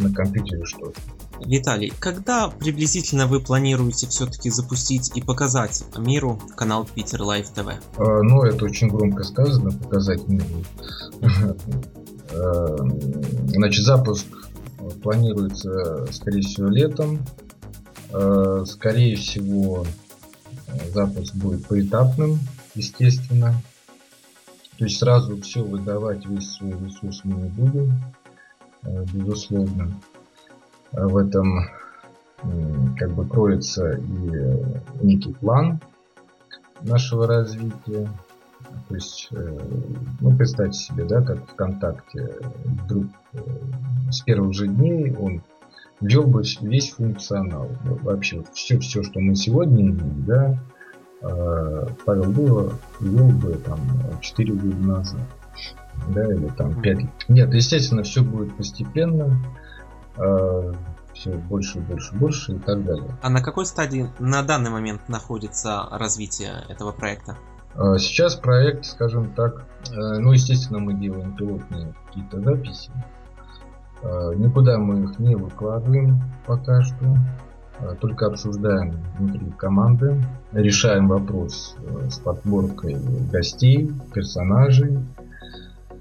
на 0.00 0.12
компьютере 0.12 0.64
что-то. 0.64 0.98
Виталий, 1.44 1.92
когда 1.98 2.48
приблизительно 2.48 3.26
вы 3.26 3.40
планируете 3.40 4.06
все-таки 4.06 4.48
запустить 4.50 5.10
и 5.16 5.20
показать 5.20 5.84
миру 5.98 6.40
канал 6.56 6.86
Питер 6.94 7.22
Лайв 7.22 7.48
ТВ? 7.48 7.66
Ну, 7.98 8.42
это 8.42 8.64
очень 8.64 8.88
громко 8.88 9.24
сказано, 9.24 9.72
показать 9.72 10.28
миру. 10.28 10.46
Значит, 13.48 13.84
запуск 13.84 14.26
планируется, 15.02 16.06
скорее 16.12 16.42
всего, 16.42 16.68
летом. 16.68 17.18
Э, 18.12 18.64
скорее 18.66 19.16
всего, 19.16 19.86
запуск 20.92 21.34
будет 21.34 21.66
поэтапным, 21.66 22.38
естественно. 22.74 23.54
То 24.78 24.84
есть 24.84 24.98
сразу 24.98 25.40
все 25.40 25.62
выдавать, 25.62 26.26
весь 26.26 26.52
свой 26.52 26.72
ресурс 26.72 27.20
мы 27.24 27.42
не 27.42 27.48
будем, 27.50 27.92
э, 28.82 29.04
безусловно. 29.12 29.92
В 30.92 31.16
этом 31.16 31.70
как 32.98 33.12
бы 33.12 33.26
кроется 33.26 33.92
и 33.92 35.04
некий 35.04 35.32
план 35.32 35.80
нашего 36.80 37.26
развития. 37.26 38.08
То 38.88 38.94
есть, 38.94 39.28
э, 39.30 39.58
ну, 40.20 40.36
представьте 40.36 40.78
себе, 40.78 41.04
да, 41.04 41.22
как 41.22 41.48
ВКонтакте 41.50 42.34
вдруг 42.64 43.06
с 44.10 44.20
первых 44.20 44.54
же 44.54 44.66
дней 44.66 45.14
он 45.14 45.42
ввел 46.00 46.24
бы 46.24 46.42
весь 46.60 46.90
функционал. 46.90 47.68
Вообще 47.84 48.42
все, 48.52 48.78
все, 48.78 49.02
что 49.02 49.20
мы 49.20 49.34
сегодня 49.34 49.82
имеем, 49.82 50.24
да, 50.26 50.52
э, 50.52 50.56
Павел 51.22 52.32
Дулов 52.32 52.74
ввел 53.00 53.28
бы 53.28 53.54
там 53.54 53.80
4 54.20 54.54
года 54.54 54.76
назад. 54.76 55.20
Да, 56.08 56.24
или 56.32 56.48
там 56.48 56.80
5 56.80 56.98
лет. 56.98 57.10
Нет, 57.28 57.54
естественно, 57.54 58.02
все 58.02 58.22
будет 58.22 58.56
постепенно. 58.56 59.30
Э, 60.16 60.72
все 61.14 61.30
больше, 61.30 61.78
больше, 61.78 62.14
больше 62.14 62.52
и 62.54 62.58
так 62.58 62.84
далее. 62.84 63.16
А 63.22 63.30
на 63.30 63.42
какой 63.42 63.66
стадии 63.66 64.10
на 64.18 64.42
данный 64.42 64.70
момент 64.70 65.08
находится 65.08 65.86
развитие 65.90 66.64
этого 66.68 66.92
проекта? 66.92 67.36
Э, 67.74 67.98
сейчас 67.98 68.34
проект, 68.34 68.86
скажем 68.86 69.32
так, 69.34 69.66
ну, 69.90 70.32
естественно, 70.32 70.78
мы 70.78 70.94
делаем 70.94 71.36
пилотные 71.36 71.94
какие-то 72.06 72.40
записи, 72.40 72.90
Э, 74.02 74.32
никуда 74.34 74.78
мы 74.78 75.04
их 75.04 75.18
не 75.18 75.36
выкладываем 75.36 76.20
пока 76.46 76.82
что. 76.82 77.16
Э, 77.82 77.94
только 78.00 78.26
обсуждаем 78.26 78.96
внутри 79.18 79.50
команды. 79.58 80.16
Решаем 80.52 81.08
вопрос 81.08 81.76
э, 81.78 82.08
с 82.08 82.18
подборкой 82.18 82.96
гостей, 83.30 83.90
персонажей. 84.14 84.98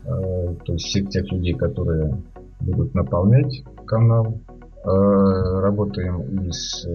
То 0.04 0.74
есть 0.74 0.86
всех 0.86 1.10
тех 1.10 1.32
людей, 1.32 1.54
которые 1.54 2.18
будут 2.60 2.96
наполнять 2.96 3.64
канал. 3.86 4.40
Работаем 4.84 6.22
и 6.40 6.52
с 6.52 6.88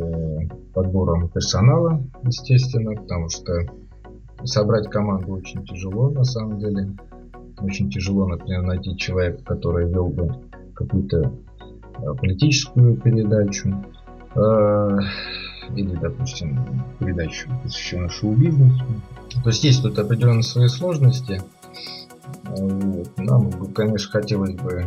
подбором 0.74 1.28
персонала, 1.28 2.02
естественно, 2.24 3.00
потому 3.00 3.28
что 3.28 3.52
собрать 4.44 4.88
команду 4.90 5.32
очень 5.32 5.64
тяжело 5.64 6.10
на 6.10 6.24
самом 6.24 6.58
деле. 6.58 6.96
Очень 7.60 7.90
тяжело, 7.90 8.26
например, 8.26 8.62
найти 8.62 8.96
человека, 8.96 9.42
который 9.44 9.88
вел 9.88 10.08
бы 10.08 10.30
какую-то 10.74 11.32
э, 11.98 12.14
политическую 12.20 12.98
передачу 12.98 13.70
э, 13.70 13.95
или, 14.36 15.96
допустим, 15.96 16.84
передачу, 16.98 17.48
посвященную 17.62 18.10
шоу-бизнесу. 18.10 18.84
То 19.42 19.50
есть 19.50 19.64
есть 19.64 19.82
тут 19.82 19.98
определенные 19.98 20.42
свои 20.42 20.68
сложности. 20.68 21.42
Вот. 22.44 23.08
Нам, 23.18 23.50
конечно, 23.72 24.10
хотелось 24.10 24.54
бы 24.54 24.86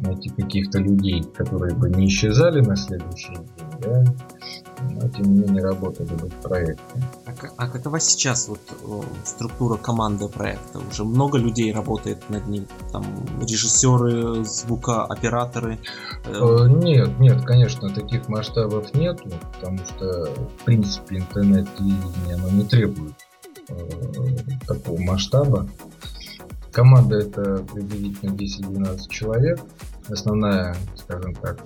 найти 0.00 0.28
каких-то 0.30 0.78
людей, 0.78 1.22
которые 1.22 1.74
бы 1.74 1.88
не 1.90 2.06
исчезали 2.06 2.60
на 2.60 2.76
следующий 2.76 3.34
день, 3.34 3.80
да, 3.82 4.04
но 4.90 5.08
тем 5.08 5.34
не 5.34 5.40
менее 5.40 5.62
работали 5.62 6.08
бы 6.08 6.28
в 6.28 6.34
проекте. 6.42 6.82
А, 7.26 7.32
а 7.56 7.68
какова 7.68 8.00
сейчас 8.00 8.48
вот 8.48 8.60
структура 9.24 9.76
команды 9.76 10.28
проекта? 10.28 10.78
Уже 10.78 11.04
много 11.04 11.38
людей 11.38 11.72
работает 11.72 12.28
над 12.30 12.46
ним? 12.46 12.66
Там 12.92 13.04
режиссеры, 13.40 14.44
звукооператоры? 14.44 15.78
Э, 16.24 16.32
э, 16.32 16.68
нет, 16.68 17.18
нет, 17.18 17.42
конечно, 17.44 17.88
таких 17.90 18.28
масштабов 18.28 18.94
нету, 18.94 19.30
потому 19.54 19.78
что 19.78 20.26
в 20.60 20.64
принципе 20.64 21.18
интернет-телевидение 21.18 22.34
оно 22.34 22.50
не 22.50 22.64
требует 22.64 23.14
э, 23.68 23.74
такого 24.66 25.00
масштаба. 25.00 25.66
Команда 26.72 27.16
это 27.16 27.64
приблизительно 27.72 28.32
10-12 28.32 29.08
человек. 29.08 29.60
Основная, 30.08 30.76
скажем 30.94 31.34
так, 31.34 31.64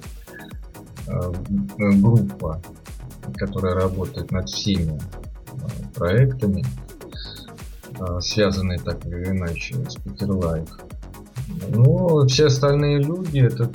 э, 1.09 1.33
группа, 1.77 2.62
которая 3.37 3.74
работает 3.74 4.30
над 4.30 4.48
всеми 4.48 4.98
э, 4.98 5.94
проектами, 5.94 6.64
э, 7.98 8.20
связанные 8.20 8.78
так 8.78 9.04
или 9.06 9.26
иначе 9.26 9.74
с 9.88 9.96
Life. 9.96 10.70
Ну, 11.68 12.26
все 12.26 12.46
остальные 12.46 13.02
люди, 13.02 13.40
это 13.40 13.70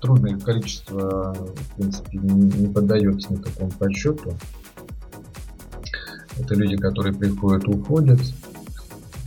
трудное 0.00 0.38
количество, 0.38 1.34
в 1.34 1.76
принципе, 1.76 2.18
не, 2.18 2.68
поддается 2.68 3.32
никакому 3.32 3.70
подсчету. 3.70 4.34
Это 6.38 6.54
люди, 6.54 6.76
которые 6.76 7.14
приходят, 7.14 7.66
уходят. 7.68 8.20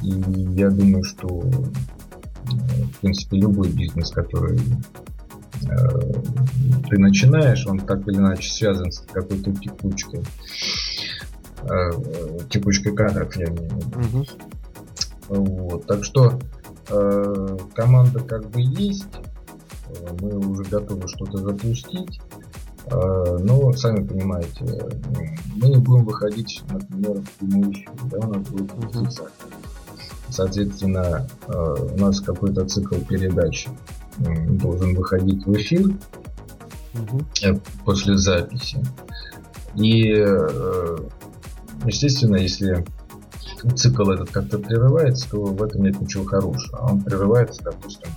И 0.01 0.09
я 0.09 0.69
думаю, 0.69 1.03
что 1.03 1.27
в 1.27 2.99
принципе 3.01 3.37
любой 3.37 3.69
бизнес, 3.69 4.11
который 4.11 4.57
э, 4.57 4.61
ты 5.61 6.97
начинаешь, 6.97 7.65
он 7.67 7.79
так 7.79 8.07
или 8.07 8.17
иначе 8.17 8.51
связан 8.51 8.91
с 8.91 8.99
какой-то 8.99 9.53
текучкой. 9.53 10.23
Э, 11.63 11.91
текучкой 12.49 12.95
кадров, 12.95 13.35
я 13.35 13.45
имею 13.45 13.69
в 13.69 13.75
виду. 13.75 14.19
Угу. 14.19 14.25
Вот. 15.29 15.85
Так 15.85 16.03
что 16.03 16.39
э, 16.89 17.57
команда 17.73 18.19
как 18.19 18.49
бы 18.49 18.61
есть, 18.61 19.19
мы 20.19 20.37
уже 20.37 20.63
готовы 20.63 21.07
что-то 21.07 21.37
запустить. 21.37 22.19
Э, 22.87 23.37
но, 23.39 23.71
сами 23.73 24.05
понимаете, 24.05 24.65
мы 25.55 25.69
не 25.69 25.77
будем 25.77 26.05
выходить, 26.05 26.63
например, 26.69 27.21
в 27.21 27.29
прямой 27.31 27.71
эфир, 27.71 27.91
да, 28.05 28.17
у 28.19 28.33
нас 28.33 28.47
будет 28.47 28.71
uh 28.71 29.29
Соответственно, 30.29 31.27
э, 31.47 31.75
у 31.93 31.97
нас 31.97 32.21
какой-то 32.21 32.65
цикл 32.65 32.95
передач 32.95 33.67
должен 34.17 34.95
выходить 34.95 35.45
в 35.45 35.53
эфир 35.53 35.87
угу. 36.93 37.21
после 37.85 38.17
записи. 38.17 38.83
И, 39.75 40.13
э, 40.13 40.97
естественно, 41.85 42.35
если 42.35 42.85
цикл 43.75 44.09
этот 44.09 44.31
как-то 44.31 44.59
прерывается, 44.59 45.29
то 45.29 45.43
в 45.43 45.63
этом 45.63 45.83
нет 45.83 45.99
ничего 46.01 46.25
хорошего. 46.25 46.77
Он 46.77 47.01
прерывается, 47.01 47.63
допустим, 47.63 48.09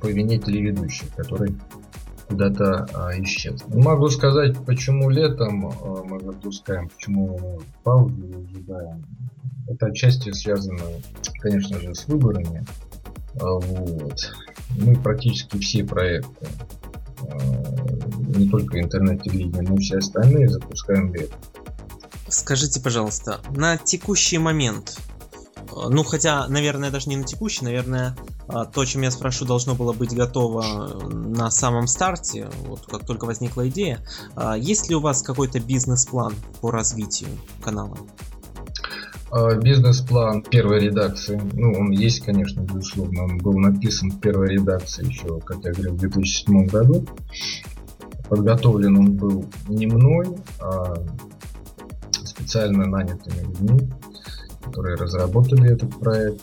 по 0.00 0.06
вине 0.06 0.38
телеведущих, 0.38 1.08
который 1.14 1.56
куда-то 2.28 2.86
а, 2.92 3.12
исчез. 3.22 3.62
Могу 3.68 4.08
сказать, 4.08 4.56
почему 4.64 5.10
летом 5.10 5.68
а, 5.68 6.02
мы 6.04 6.20
запускаем, 6.20 6.88
почему 6.88 7.60
паузу 7.84 8.16
ожидаем. 8.50 9.04
Это 9.68 9.86
отчасти 9.86 10.32
связано, 10.32 10.82
конечно 11.40 11.78
же, 11.80 11.94
с 11.94 12.06
выборами. 12.06 12.64
А, 13.40 13.58
вот. 13.58 14.32
Мы 14.78 14.96
практически 14.96 15.58
все 15.58 15.84
проекты 15.84 16.48
а, 17.20 17.38
не 18.36 18.48
только 18.48 18.80
интернет-телевидение, 18.80 19.62
но 19.62 19.76
и 19.76 19.78
все 19.78 19.98
остальные 19.98 20.48
запускаем 20.48 21.10
бета. 21.10 21.36
Скажите, 22.28 22.80
пожалуйста, 22.80 23.40
на 23.50 23.76
текущий 23.76 24.38
момент, 24.38 24.98
э, 25.56 25.88
ну 25.88 26.02
хотя, 26.02 26.48
наверное, 26.48 26.90
даже 26.90 27.08
не 27.08 27.16
на 27.16 27.24
текущий, 27.24 27.64
наверное, 27.64 28.16
то, 28.72 28.84
чем 28.84 29.02
я 29.02 29.10
спрошу, 29.10 29.44
должно 29.44 29.74
было 29.74 29.92
быть 29.92 30.14
готово 30.14 31.00
на 31.10 31.50
самом 31.50 31.88
старте, 31.88 32.48
вот 32.66 32.86
как 32.86 33.04
только 33.04 33.24
возникла 33.24 33.68
идея. 33.68 34.06
Есть 34.56 34.88
ли 34.88 34.94
у 34.94 35.00
вас 35.00 35.22
какой-то 35.22 35.58
бизнес-план 35.58 36.32
по 36.60 36.70
развитию 36.70 37.30
канала? 37.60 37.98
А, 39.30 39.54
бизнес-план 39.56 40.42
первой 40.42 40.80
редакции, 40.80 41.40
ну, 41.54 41.72
он 41.72 41.90
есть, 41.90 42.24
конечно, 42.24 42.60
безусловно, 42.60 43.24
он 43.24 43.38
был 43.38 43.58
написан 43.58 44.10
в 44.10 44.20
первой 44.20 44.50
редакции 44.50 45.06
еще, 45.06 45.40
как 45.40 45.64
я 45.64 45.72
говорил, 45.72 45.94
в 45.94 45.98
2007 45.98 46.66
году. 46.66 47.04
Подготовлен 48.28 48.96
он 48.96 49.12
был 49.12 49.46
не 49.68 49.86
мной, 49.86 50.26
а 50.60 50.94
специально 52.12 52.86
нанятыми 52.86 53.40
людьми, 53.40 53.90
которые 54.62 54.96
разработали 54.96 55.72
этот 55.72 55.98
проект. 55.98 56.42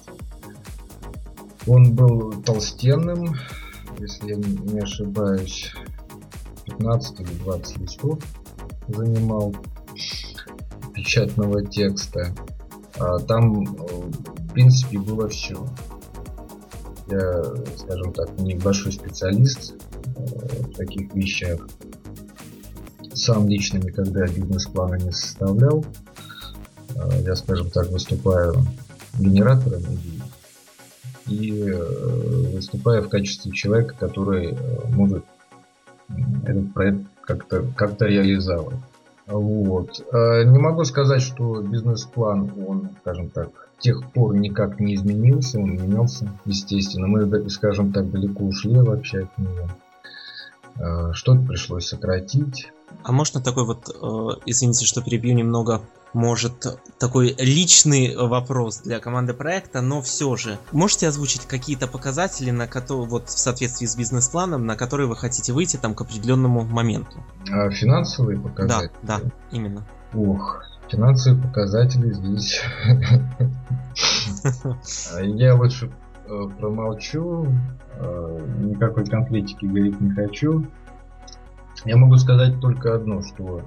Он 1.67 1.93
был 1.93 2.41
толстенным, 2.41 3.35
если 3.99 4.31
я 4.31 4.35
не 4.35 4.79
ошибаюсь, 4.79 5.73
15 6.65 7.19
или 7.21 7.33
20 7.43 7.77
листов 7.77 8.19
занимал 8.89 9.55
печатного 10.93 11.65
текста. 11.65 12.33
А, 12.99 13.19
там, 13.19 13.65
в 13.65 14.53
принципе, 14.53 14.99
было 14.99 15.27
все. 15.29 15.67
Я, 17.07 17.43
скажем 17.77 18.13
так, 18.13 18.39
небольшой 18.39 18.91
специалист 18.91 19.73
э, 20.15 20.61
в 20.61 20.73
таких 20.75 21.13
вещах. 21.13 21.67
Сам 23.13 23.47
лично 23.47 23.77
никогда 23.77 24.25
бизнес-плана 24.25 24.95
не 24.95 25.11
составлял. 25.11 25.85
А, 26.95 27.13
я, 27.19 27.35
скажем 27.35 27.69
так, 27.69 27.89
выступаю 27.89 28.55
генератором 29.19 29.81
идей 29.81 30.21
и 31.27 31.51
э, 31.61 32.53
выступаю 32.53 33.03
в 33.03 33.09
качестве 33.09 33.51
человека, 33.51 33.95
который 33.97 34.53
э, 34.53 34.87
может 34.89 35.23
этот 36.45 36.73
проект 36.73 37.01
как-то 37.21 37.63
как 37.75 38.01
реализовать. 38.01 38.77
Вот. 39.27 40.05
Э, 40.11 40.43
не 40.43 40.59
могу 40.59 40.83
сказать, 40.83 41.21
что 41.21 41.61
бизнес-план, 41.61 42.51
он, 42.67 42.89
скажем 43.01 43.29
так, 43.29 43.49
тех 43.79 44.11
пор 44.11 44.35
никак 44.35 44.79
не 44.79 44.95
изменился, 44.95 45.59
он 45.59 45.71
менялся, 45.71 46.29
естественно. 46.45 47.07
Мы, 47.07 47.49
скажем 47.49 47.91
так, 47.91 48.09
далеко 48.11 48.45
ушли 48.45 48.79
вообще 48.79 49.23
от 49.23 49.37
него. 49.37 49.69
Э, 50.77 51.13
что-то 51.13 51.41
пришлось 51.41 51.87
сократить. 51.87 52.71
А 53.03 53.11
можно 53.11 53.41
такой 53.41 53.65
вот, 53.65 53.89
э, 53.89 54.41
извините, 54.45 54.85
что 54.85 55.01
перебью 55.01 55.35
немного, 55.35 55.81
может, 56.13 56.79
такой 56.99 57.35
личный 57.39 58.15
вопрос 58.15 58.81
для 58.81 58.99
команды 58.99 59.33
проекта, 59.33 59.81
но 59.81 60.01
все 60.01 60.35
же, 60.35 60.57
можете 60.71 61.07
озвучить 61.07 61.45
какие-то 61.45 61.87
показатели, 61.87 62.51
на 62.51 62.67
которые, 62.67 63.07
вот 63.07 63.29
в 63.29 63.37
соответствии 63.37 63.85
с 63.85 63.95
бизнес-планом, 63.95 64.65
на 64.65 64.75
которые 64.75 65.07
вы 65.07 65.15
хотите 65.15 65.53
выйти 65.53 65.77
там 65.77 65.95
к 65.95 66.01
определенному 66.01 66.63
моменту? 66.63 67.23
А 67.51 67.69
финансовые 67.69 68.39
показатели? 68.39 68.91
Да, 69.01 69.19
да, 69.19 69.31
именно. 69.51 69.85
Ох, 70.13 70.63
финансовые 70.89 71.41
показатели 71.41 72.13
здесь. 72.13 72.61
Я 75.21 75.55
лучше 75.55 75.91
э, 76.27 76.49
промолчу, 76.59 77.47
э, 77.95 78.39
никакой 78.59 79.05
конкретики 79.05 79.65
говорить 79.65 79.99
не 79.99 80.11
хочу. 80.11 80.65
Я 81.85 81.97
могу 81.97 82.17
сказать 82.17 82.59
только 82.59 82.95
одно, 82.95 83.21
что 83.21 83.61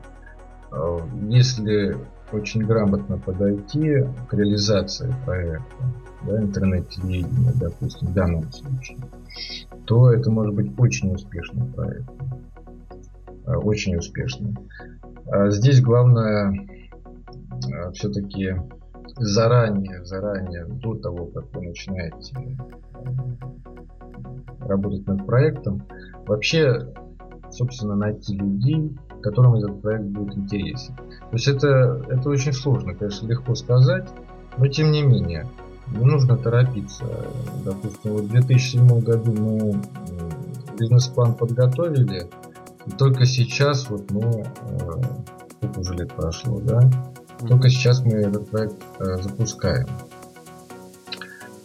э, 0.71 0.99
если 1.29 1.97
очень 2.33 2.65
грамотно 2.65 3.19
подойти 3.19 4.05
к 4.29 4.35
реализации 4.35 5.15
проекта, 5.25 5.77
да, 6.27 6.43
интернет-телевидения, 6.43 7.53
допустим, 7.55 8.09
в 8.09 8.15
данном 8.15 8.51
случае, 8.53 8.99
то 9.87 10.13
это 10.13 10.31
может 10.31 10.55
быть 10.55 10.73
очень 10.79 11.15
успешный 11.15 11.67
проект. 11.73 12.11
Э, 13.47 13.55
очень 13.57 13.97
успешный. 13.97 14.55
А 15.27 15.51
здесь 15.51 15.81
главное 15.81 16.53
э, 16.53 17.91
все-таки 17.93 18.57
заранее, 19.17 20.05
заранее, 20.05 20.67
до 20.67 20.95
того, 20.97 21.27
как 21.27 21.45
вы 21.55 21.63
начинаете 21.63 22.35
работать 24.61 25.07
над 25.07 25.25
проектом, 25.27 25.87
вообще 26.27 26.93
собственно, 27.51 27.97
найти 27.97 28.37
людей, 28.37 28.97
которым 29.27 29.55
этот 29.55 29.83
проект 29.83 30.05
будет 30.05 30.37
интересен. 30.37 30.95
То 30.95 31.33
есть 31.33 31.49
это, 31.49 32.01
это 32.09 32.29
очень 32.29 32.53
сложно, 32.53 32.95
конечно, 32.95 33.27
легко 33.27 33.57
сказать, 33.57 34.09
но 34.57 34.69
тем 34.69 34.93
не 34.93 35.03
менее, 35.03 35.49
не 35.89 36.05
нужно 36.05 36.37
торопиться. 36.37 37.05
Допустим, 37.65 38.13
вот 38.13 38.25
в 38.25 38.29
2007 38.29 39.01
году 39.01 39.33
мы 39.33 39.83
бизнес-план 40.79 41.35
подготовили, 41.35 42.29
и 42.87 42.91
только 42.93 43.27
сейчас, 43.27 43.91
вот, 43.91 44.11
ну, 44.11 44.45
э, 44.45 45.03
сколько 45.51 45.81
уже 45.81 45.95
лет 45.95 46.13
прошло, 46.13 46.61
да, 46.61 46.89
только 47.49 47.69
сейчас 47.69 48.05
мы 48.05 48.13
этот 48.13 48.49
проект 48.49 48.77
э, 49.01 49.23
запускаем. 49.23 49.89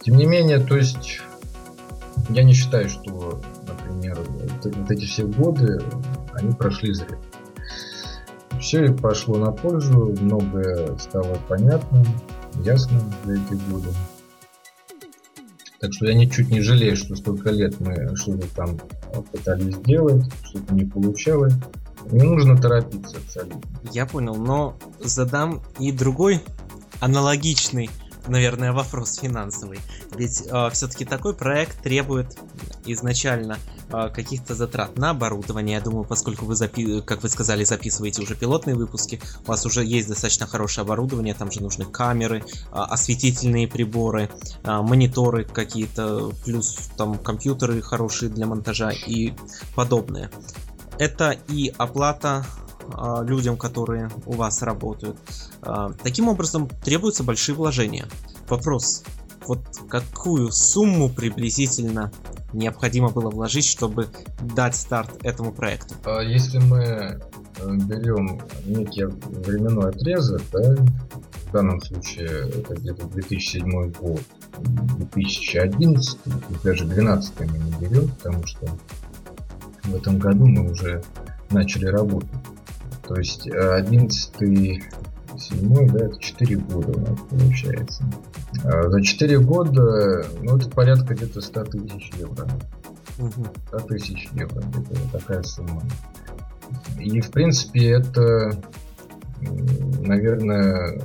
Тем 0.00 0.16
не 0.16 0.26
менее, 0.26 0.58
то 0.58 0.76
есть 0.76 1.20
я 2.30 2.42
не 2.42 2.54
считаю, 2.54 2.88
что 2.88 3.40
например, 3.68 4.18
вот 4.64 4.90
эти 4.90 5.04
все 5.04 5.26
годы, 5.26 5.80
они 6.32 6.52
прошли 6.52 6.92
зря. 6.92 7.18
Все 8.72 8.90
пошло 8.90 9.36
на 9.36 9.52
пользу, 9.52 10.16
многое 10.18 10.96
стало 10.96 11.36
понятно, 11.46 12.02
ясно 12.64 13.00
за 13.26 13.34
эти 13.34 13.70
годы. 13.70 13.90
Так 15.78 15.92
что 15.92 16.06
я 16.06 16.14
ничуть 16.14 16.48
не 16.48 16.62
жалею, 16.62 16.96
что 16.96 17.14
столько 17.14 17.50
лет 17.50 17.78
мы 17.80 18.16
что-то 18.16 18.48
там 18.54 18.80
пытались 19.30 19.74
сделать, 19.74 20.24
что-то 20.42 20.74
не 20.74 20.86
получалось. 20.86 21.52
Не 22.10 22.22
нужно 22.22 22.56
торопиться 22.56 23.18
абсолютно. 23.18 23.60
Я 23.92 24.06
понял, 24.06 24.36
но 24.36 24.74
задам 25.00 25.60
и 25.78 25.92
другой 25.92 26.40
аналогичный 26.98 27.90
наверное, 28.26 28.72
вопрос 28.72 29.16
финансовый. 29.16 29.80
Ведь 30.16 30.44
э, 30.46 30.70
все-таки 30.72 31.04
такой 31.04 31.34
проект 31.34 31.82
требует 31.82 32.38
изначально 32.84 33.58
э, 33.90 34.08
каких-то 34.10 34.54
затрат 34.54 34.96
на 34.96 35.10
оборудование. 35.10 35.76
Я 35.76 35.82
думаю, 35.82 36.04
поскольку 36.04 36.44
вы, 36.44 36.54
запи- 36.54 37.02
как 37.02 37.22
вы 37.22 37.28
сказали, 37.28 37.64
записываете 37.64 38.22
уже 38.22 38.34
пилотные 38.34 38.76
выпуски, 38.76 39.20
у 39.44 39.48
вас 39.48 39.66
уже 39.66 39.84
есть 39.84 40.08
достаточно 40.08 40.46
хорошее 40.46 40.84
оборудование, 40.84 41.34
там 41.34 41.50
же 41.50 41.62
нужны 41.62 41.84
камеры, 41.84 42.38
э, 42.38 42.42
осветительные 42.72 43.68
приборы, 43.68 44.30
э, 44.62 44.76
мониторы 44.82 45.44
какие-то, 45.44 46.32
плюс 46.44 46.90
там 46.96 47.18
компьютеры 47.18 47.82
хорошие 47.82 48.30
для 48.30 48.46
монтажа 48.46 48.90
и 48.90 49.32
подобное. 49.74 50.30
Это 50.98 51.36
и 51.48 51.72
оплата 51.78 52.44
людям, 53.24 53.56
которые 53.56 54.10
у 54.26 54.32
вас 54.32 54.62
работают. 54.62 55.16
А, 55.62 55.92
таким 56.02 56.28
образом, 56.28 56.68
требуются 56.84 57.22
большие 57.22 57.54
вложения. 57.54 58.06
Вопрос, 58.48 59.04
вот 59.46 59.60
какую 59.88 60.50
сумму 60.52 61.08
приблизительно 61.08 62.12
необходимо 62.52 63.08
было 63.08 63.30
вложить, 63.30 63.66
чтобы 63.66 64.08
дать 64.40 64.76
старт 64.76 65.10
этому 65.22 65.52
проекту? 65.52 65.94
А 66.04 66.20
если 66.20 66.58
мы 66.58 66.78
э, 66.78 67.18
берем 67.86 68.40
некий 68.66 69.04
временной 69.04 69.90
отрезок, 69.90 70.42
да, 70.52 70.76
в 71.48 71.52
данном 71.52 71.80
случае 71.80 72.48
это 72.50 72.74
где-то 72.74 73.06
2007 73.06 73.92
год, 73.92 74.20
2011, 74.58 76.18
даже 76.62 76.84
2012 76.84 77.40
мы 77.40 77.58
не 77.58 77.72
берем, 77.72 78.08
потому 78.08 78.46
что 78.46 78.66
в 79.84 79.94
этом 79.94 80.18
году 80.18 80.46
мы 80.46 80.70
уже 80.70 81.02
начали 81.50 81.86
работать. 81.86 82.30
То 83.06 83.16
есть 83.16 83.48
11 83.48 84.82
седьмой, 85.38 85.88
да, 85.88 86.06
это 86.06 86.18
4 86.18 86.56
года 86.56 86.92
у 86.92 87.00
нас 87.00 87.18
получается. 87.28 88.04
А 88.64 88.88
за 88.90 89.02
4 89.02 89.38
года, 89.40 90.26
ну, 90.40 90.56
это 90.56 90.68
порядка 90.70 91.14
где-то 91.14 91.40
100 91.40 91.64
тысяч 91.64 92.12
евро. 92.18 92.48
Угу. 93.18 93.46
100 93.68 93.78
тысяч 93.88 94.28
евро, 94.34 94.60
где-то 94.60 95.18
такая 95.18 95.42
сумма. 95.42 95.82
И, 96.98 97.20
в 97.20 97.30
принципе, 97.30 97.90
это, 97.90 98.62
наверное, 100.00 101.00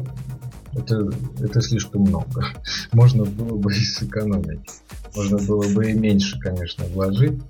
это, 0.73 1.09
это 1.39 1.61
слишком 1.61 2.03
много. 2.03 2.45
Можно 2.93 3.25
было 3.25 3.57
бы 3.57 3.71
и 3.71 3.79
сэкономить. 3.79 4.69
Можно 5.15 5.37
было 5.39 5.67
бы 5.73 5.89
и 5.89 5.93
меньше, 5.93 6.39
конечно, 6.39 6.85
вложить. 6.85 7.41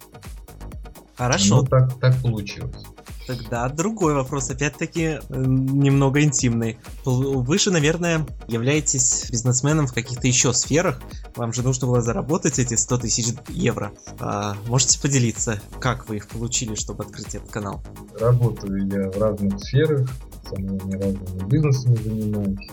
Хорошо. 1.18 1.58
Но 1.58 1.64
так, 1.64 2.00
так 2.00 2.16
получилось. 2.22 2.84
Тогда 3.28 3.68
другой 3.68 4.13
вопрос, 4.13 4.50
опять-таки, 4.50 5.20
немного 5.30 6.24
интимный. 6.24 6.78
Вы 7.04 7.60
же, 7.60 7.72
наверное, 7.72 8.26
являетесь 8.48 9.30
бизнесменом 9.30 9.88
в 9.88 9.94
каких-то 9.94 10.28
еще 10.28 10.54
сферах. 10.54 11.02
Вам 11.36 11.52
же 11.52 11.62
нужно 11.62 11.88
было 11.88 12.02
заработать 12.02 12.58
эти 12.58 12.76
100 12.76 12.98
тысяч 13.00 13.26
евро. 13.50 13.92
А, 14.20 14.56
можете 14.68 15.00
поделиться, 15.02 15.62
как 15.82 16.08
вы 16.08 16.18
их 16.18 16.30
получили, 16.30 16.76
чтобы 16.76 17.04
открыть 17.04 17.36
этот 17.36 17.50
канал? 17.52 17.84
Работаю 18.20 18.88
я 18.88 19.10
в 19.12 19.22
разных 19.22 19.60
сферах, 19.60 20.10
самыми 20.50 20.94
разными 20.94 21.50
бизнесами 21.50 21.96
занимаюсь. 21.96 22.70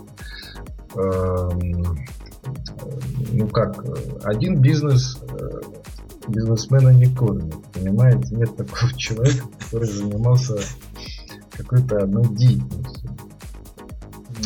Эм, 0.94 1.98
ну 3.32 3.48
как, 3.48 3.84
один 4.22 4.60
бизнес 4.60 5.18
э, 5.22 5.60
бизнесмена 6.28 6.90
не 6.90 7.06
кормит, 7.06 7.54
понимаете? 7.72 8.34
Нет 8.34 8.56
такого 8.56 8.92
человека, 8.96 9.46
который 9.58 9.88
занимался 9.88 10.58
какой-то 11.52 11.98
одной 11.98 12.26
деятельностью. 12.28 13.10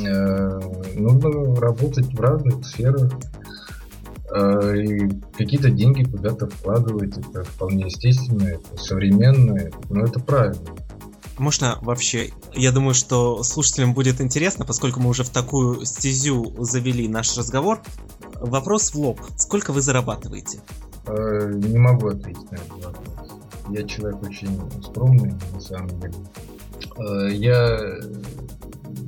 Э, 0.05 0.61
нужно 0.95 1.61
работать 1.61 2.12
в 2.12 2.21
разных 2.21 2.64
сферах, 2.67 3.11
э, 4.35 4.77
и 4.81 5.09
какие-то 5.37 5.71
деньги 5.71 6.05
куда-то 6.05 6.49
вкладывать, 6.49 7.17
это 7.17 7.45
вполне 7.45 7.87
естественно, 7.87 8.45
это 8.45 8.77
современно, 8.77 9.71
но 9.88 10.05
это 10.05 10.21
правильно. 10.21 10.61
Можно 11.38 11.79
вообще, 11.83 12.31
я 12.53 12.73
думаю, 12.73 12.95
что 12.95 13.43
слушателям 13.45 13.95
будет 13.95 14.21
интересно, 14.21 14.64
поскольку 14.64 15.01
мы 15.01 15.09
уже 15.09 15.23
в 15.23 15.31
такую 15.31 15.85
стезю 15.87 16.55
завели 16.59 17.09
наш 17.09 17.37
разговор. 17.37 17.81
Вопрос 18.35 18.93
в 18.93 18.97
лоб. 18.97 19.21
Сколько 19.37 19.73
вы 19.73 19.81
зарабатываете? 19.81 20.61
Э, 21.09 21.51
не 21.55 21.79
могу 21.79 22.09
ответить 22.09 22.51
на 22.51 22.57
этот 22.57 22.85
вопрос. 22.85 23.40
Я 23.71 23.83
человек 23.85 24.23
очень 24.23 24.61
скромный, 24.83 25.35
на 25.53 25.61
самом 25.61 26.01
деле. 26.01 26.14
Э, 26.99 27.31
я 27.33 27.99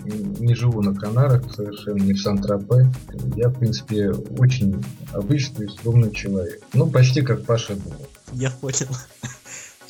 не 0.05 0.55
живу 0.55 0.83
на 0.83 0.95
Канарах 0.95 1.53
совершенно, 1.55 2.03
не 2.03 2.15
в 2.15 2.21
Сан-Тропе. 2.21 2.91
Я, 3.37 3.49
в 3.49 3.59
принципе, 3.59 4.11
очень 4.39 4.83
обычный, 5.13 5.69
скромный 5.69 6.11
человек. 6.13 6.63
Ну, 6.73 6.91
почти 6.91 7.23
как 7.23 7.45
Паша 7.45 7.75
был. 7.75 7.95
Я 8.33 8.51
понял. 8.51 8.89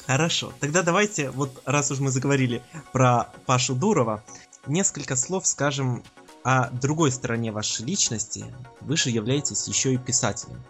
Хорошо, 0.07 0.53
тогда 0.59 0.83
давайте, 0.83 1.31
вот 1.31 1.63
раз 1.65 1.93
уж 1.93 2.01
мы 2.01 2.11
заговорили 2.11 2.63
про 2.93 3.29
Пашу 3.47 3.77
Дурова, 3.77 4.25
несколько 4.67 5.15
слов 5.15 5.47
скажем 5.47 6.03
о 6.43 6.71
другой 6.71 7.13
стороне 7.13 7.53
вашей 7.53 7.87
личности. 7.87 8.45
Вы 8.81 8.97
же 8.97 9.11
являетесь 9.11 9.69
еще 9.69 9.95
и 9.95 9.99
писателем. 9.99 10.61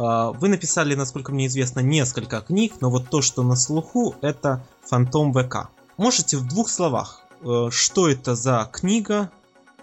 А, 0.00 0.32
вы 0.32 0.48
написали, 0.48 0.94
насколько 0.94 1.30
мне 1.30 1.46
известно, 1.46 1.80
несколько 1.80 2.40
книг, 2.40 2.74
но 2.80 2.90
вот 2.90 3.10
то, 3.10 3.20
что 3.20 3.42
на 3.42 3.54
слуху, 3.54 4.14
это 4.22 4.64
«Фантом 4.82 5.34
ВК». 5.34 5.68
Можете 5.98 6.38
в 6.38 6.48
двух 6.48 6.70
словах, 6.70 7.20
э, 7.42 7.68
что 7.70 8.08
это 8.08 8.34
за 8.34 8.66
книга, 8.72 9.30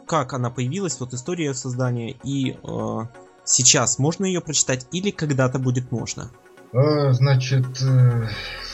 как 0.07 0.33
она 0.33 0.49
появилась, 0.49 0.99
вот 0.99 1.13
история 1.13 1.53
создания, 1.53 2.15
и 2.23 2.57
э, 2.63 2.99
сейчас 3.43 3.99
можно 3.99 4.25
ее 4.25 4.41
прочитать 4.41 4.87
или 4.91 5.11
когда-то 5.11 5.59
будет 5.59 5.91
можно? 5.91 6.31
А, 6.73 7.13
значит, 7.13 7.79
э, 7.83 8.27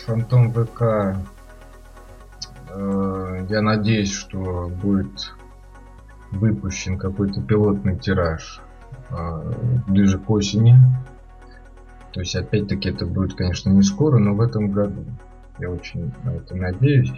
Фантом 0.06 0.54
ВК. 0.54 1.18
Э, 2.70 3.46
я 3.50 3.62
надеюсь, 3.62 4.14
что 4.14 4.70
будет 4.70 5.34
выпущен 6.32 6.98
какой-то 6.98 7.42
пилотный 7.42 8.00
тираж 8.00 8.62
э, 9.10 9.54
ближе 9.88 10.20
к 10.20 10.30
осени. 10.30 10.80
То 12.14 12.20
есть, 12.20 12.36
опять-таки, 12.36 12.90
это 12.90 13.06
будет, 13.06 13.36
конечно, 13.36 13.70
не 13.72 13.82
скоро, 13.82 14.20
но 14.20 14.36
в 14.36 14.42
этом 14.42 14.72
году. 14.72 15.04
Я 15.60 15.70
очень 15.70 16.12
на 16.24 16.32
это 16.32 16.56
надеюсь. 16.56 17.12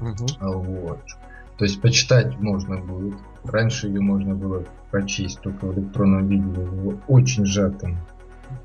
Угу. 0.00 0.26
Вот. 0.40 1.00
То 1.58 1.64
есть 1.64 1.80
почитать 1.80 2.38
можно 2.40 2.78
будет. 2.78 3.14
Раньше 3.44 3.88
ее 3.88 4.00
можно 4.00 4.34
было 4.34 4.64
прочесть 4.90 5.40
только 5.40 5.66
в 5.66 5.78
электронном 5.78 6.26
виде, 6.26 6.44
в 6.44 7.00
очень 7.06 7.44
сжатом 7.44 7.98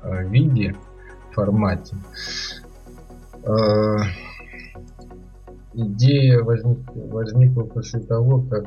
э, 0.02 0.26
виде, 0.28 0.74
формате. 1.32 1.96
Э, 3.44 3.96
идея 5.74 6.42
возник, 6.42 6.78
возникла 6.94 7.62
после 7.64 8.00
того, 8.00 8.42
как 8.42 8.64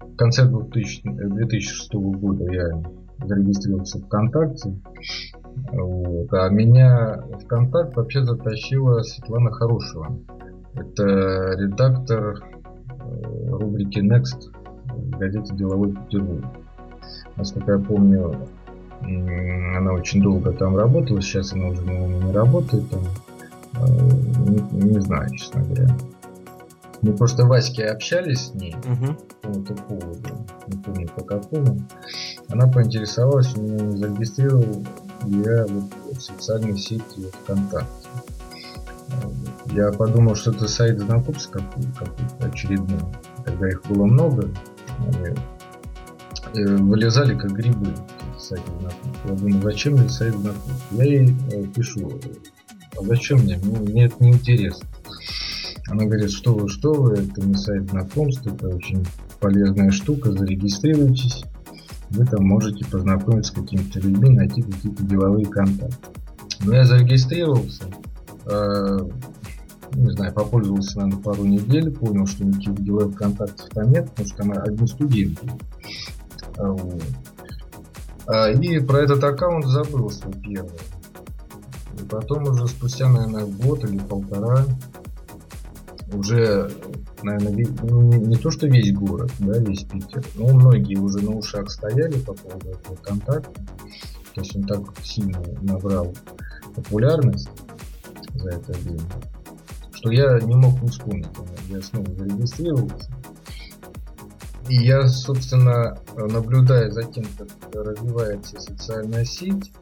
в 0.00 0.16
конце 0.16 0.44
2000, 0.44 1.02
2006 1.04 1.94
года 1.94 2.44
я 2.52 2.82
зарегистрировался 3.24 3.98
ВКонтакте. 4.00 4.74
Вот, 5.72 6.32
а 6.32 6.48
меня 6.48 7.22
ВКонтакт 7.44 7.96
вообще 7.96 8.24
затащила 8.24 9.02
Светлана 9.02 9.50
Хорошева. 9.50 10.16
Это 10.74 11.54
редактор 11.58 12.38
э, 12.38 13.50
рубрики 13.50 13.98
Next 13.98 14.52
в 14.94 15.18
газете 15.18 15.54
«Деловой 15.54 15.92
Петербург». 15.94 16.44
Насколько 17.36 17.72
я 17.72 17.78
помню, 17.78 18.48
она 19.00 19.92
очень 19.92 20.22
долго 20.22 20.52
там 20.52 20.76
работала, 20.76 21.20
сейчас 21.20 21.52
она 21.52 21.68
уже, 21.68 21.82
наверное, 21.82 22.20
не 22.20 22.32
работает 22.32 22.84
там. 22.90 23.00
Э, 23.74 23.86
не, 24.72 24.90
не 24.90 25.00
знаю, 25.00 25.30
честно 25.34 25.62
говоря. 25.62 25.88
Мы 27.02 27.12
просто 27.12 27.46
Ваське 27.46 27.86
общались 27.86 28.48
с 28.48 28.54
ней 28.54 28.74
угу. 28.74 29.14
по 29.14 29.34
какому-то 29.34 29.74
поводу, 29.74 30.46
не 30.66 30.82
помню 30.82 31.08
по 31.08 31.22
какому. 31.22 31.80
Она 32.48 32.66
поинтересовалась, 32.66 33.54
у 33.56 33.60
меня 33.60 33.90
зарегистрировал 33.96 34.84
я 35.24 35.66
вот 35.66 36.16
в 36.16 36.20
социальной 36.20 36.76
сети 36.76 37.30
ВКонтакте. 37.42 38.08
Я 39.72 39.92
подумал, 39.92 40.34
что 40.34 40.50
это 40.50 40.66
сайт 40.68 40.98
знакомств 40.98 41.50
какой-то, 41.50 41.88
какой 41.98 42.50
очередной. 42.50 43.00
Тогда 43.44 43.68
их 43.68 43.82
было 43.86 44.04
много. 44.04 44.48
Они 45.06 45.34
э, 46.54 46.76
вылезали 46.76 47.38
как 47.38 47.52
грибы 47.52 47.88
сайт 48.38 48.62
знакомств. 48.80 49.24
Я 49.24 49.34
думаю, 49.34 49.62
зачем 49.62 49.94
мне 49.94 50.08
сайт 50.08 50.34
знакомств? 50.34 50.86
Я 50.92 51.04
ей 51.04 51.36
э, 51.52 51.64
пишу, 51.64 52.18
а 52.98 53.04
зачем? 53.04 53.40
Мне, 53.40 53.58
мне 53.58 54.06
это 54.06 54.16
не 54.20 54.32
интересно. 54.32 54.86
Она 55.88 56.04
говорит, 56.04 56.30
что 56.30 56.54
вы, 56.54 56.68
что 56.68 56.92
вы, 56.92 57.14
это 57.14 57.40
не 57.40 57.54
сайт 57.54 57.88
знакомств, 57.90 58.46
это 58.46 58.68
очень 58.68 59.04
полезная 59.40 59.90
штука, 59.90 60.32
зарегистрируйтесь. 60.32 61.44
Вы 62.10 62.24
там 62.26 62.46
можете 62.46 62.84
познакомиться 62.86 63.52
с 63.52 63.54
какими-то 63.54 64.00
людьми, 64.00 64.30
найти 64.30 64.62
какие-то 64.62 65.02
деловые 65.02 65.46
контакты. 65.46 66.08
Но 66.60 66.74
я 66.74 66.84
зарегистрировался, 66.84 67.84
э, 68.46 68.98
не 69.94 70.10
знаю, 70.10 70.32
попользовался, 70.32 70.98
наверное, 70.98 71.22
пару 71.22 71.44
недель, 71.44 71.90
понял, 71.90 72.26
что 72.26 72.44
никаких 72.44 72.82
деловых 72.82 73.16
контактов 73.16 73.68
там 73.70 73.90
нет, 73.90 74.10
потому 74.10 74.28
что 74.28 74.36
там 74.36 74.52
одни 74.52 74.86
студенты. 74.86 75.50
Вот. 76.56 77.02
А, 78.26 78.50
и 78.50 78.78
про 78.80 78.98
этот 78.98 79.22
аккаунт 79.24 79.66
забыл 79.66 80.10
свой 80.10 80.34
первый. 80.34 80.78
И 81.98 82.04
потом 82.04 82.44
уже 82.44 82.66
спустя, 82.66 83.08
наверное, 83.08 83.46
год 83.46 83.84
или 83.84 83.98
полтора 83.98 84.64
уже, 86.12 86.70
наверное, 87.22 87.66
ну, 87.82 88.02
не, 88.02 88.18
не 88.18 88.36
то, 88.36 88.50
что 88.50 88.66
весь 88.66 88.92
город, 88.92 89.30
да, 89.38 89.58
весь 89.58 89.84
Питер, 89.84 90.24
но 90.34 90.48
многие 90.48 90.96
уже 90.96 91.20
на 91.20 91.36
ушах 91.36 91.70
стояли 91.70 92.18
по 92.18 92.34
поводу 92.34 92.70
этого 92.70 92.96
контакта. 92.96 93.60
То 94.34 94.40
есть 94.40 94.56
он 94.56 94.62
так 94.64 94.80
сильно 95.02 95.42
набрал 95.62 96.14
популярность 96.74 97.50
за 98.34 98.50
это 98.50 98.72
время, 98.72 99.10
что 99.92 100.10
я 100.10 100.38
не 100.40 100.54
мог 100.54 100.80
не 100.80 100.88
вспомнить. 100.88 101.26
Я 101.68 101.82
снова 101.82 102.06
зарегистрировался. 102.14 103.10
И 104.68 104.76
я, 104.76 105.08
собственно, 105.08 105.98
наблюдая 106.14 106.90
за 106.90 107.04
тем, 107.04 107.24
как 107.38 107.48
развивается 107.74 108.60
социальная 108.60 109.24
сеть, 109.24 109.72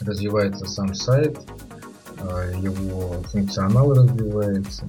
развивается 0.00 0.64
сам 0.66 0.94
сайт, 0.94 1.38
его 2.60 3.22
функционал 3.24 3.92
развивается. 3.92 4.86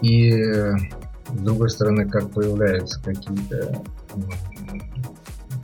И 0.00 0.32
с 0.32 1.40
другой 1.40 1.70
стороны, 1.70 2.08
как 2.08 2.30
появляются 2.30 3.02
какие-то 3.02 3.82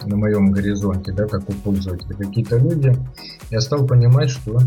на 0.07 0.17
моем 0.17 0.51
горизонте, 0.53 1.13
да, 1.13 1.27
как 1.27 1.49
у 1.49 1.53
пользователя, 1.53 2.15
какие-то 2.15 2.59
люди, 2.59 2.95
я 3.51 3.61
стал 3.61 3.87
понимать, 3.87 4.31
что 4.31 4.59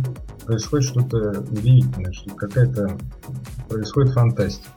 происходит 0.45 0.87
что-то 0.87 1.41
удивительное, 1.41 2.11
что 2.11 2.33
какая-то 2.33 2.97
происходит 3.69 4.13
фантастика. 4.13 4.71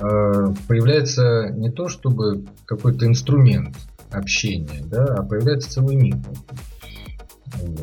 Э, 0.00 0.52
появляется 0.66 1.50
не 1.54 1.70
то 1.70 1.88
чтобы 1.88 2.44
какой-то 2.66 3.06
инструмент 3.06 3.76
общения, 4.10 4.82
да, 4.84 5.04
а 5.04 5.22
появляется 5.22 5.70
целый 5.70 5.96
мир. 5.96 6.16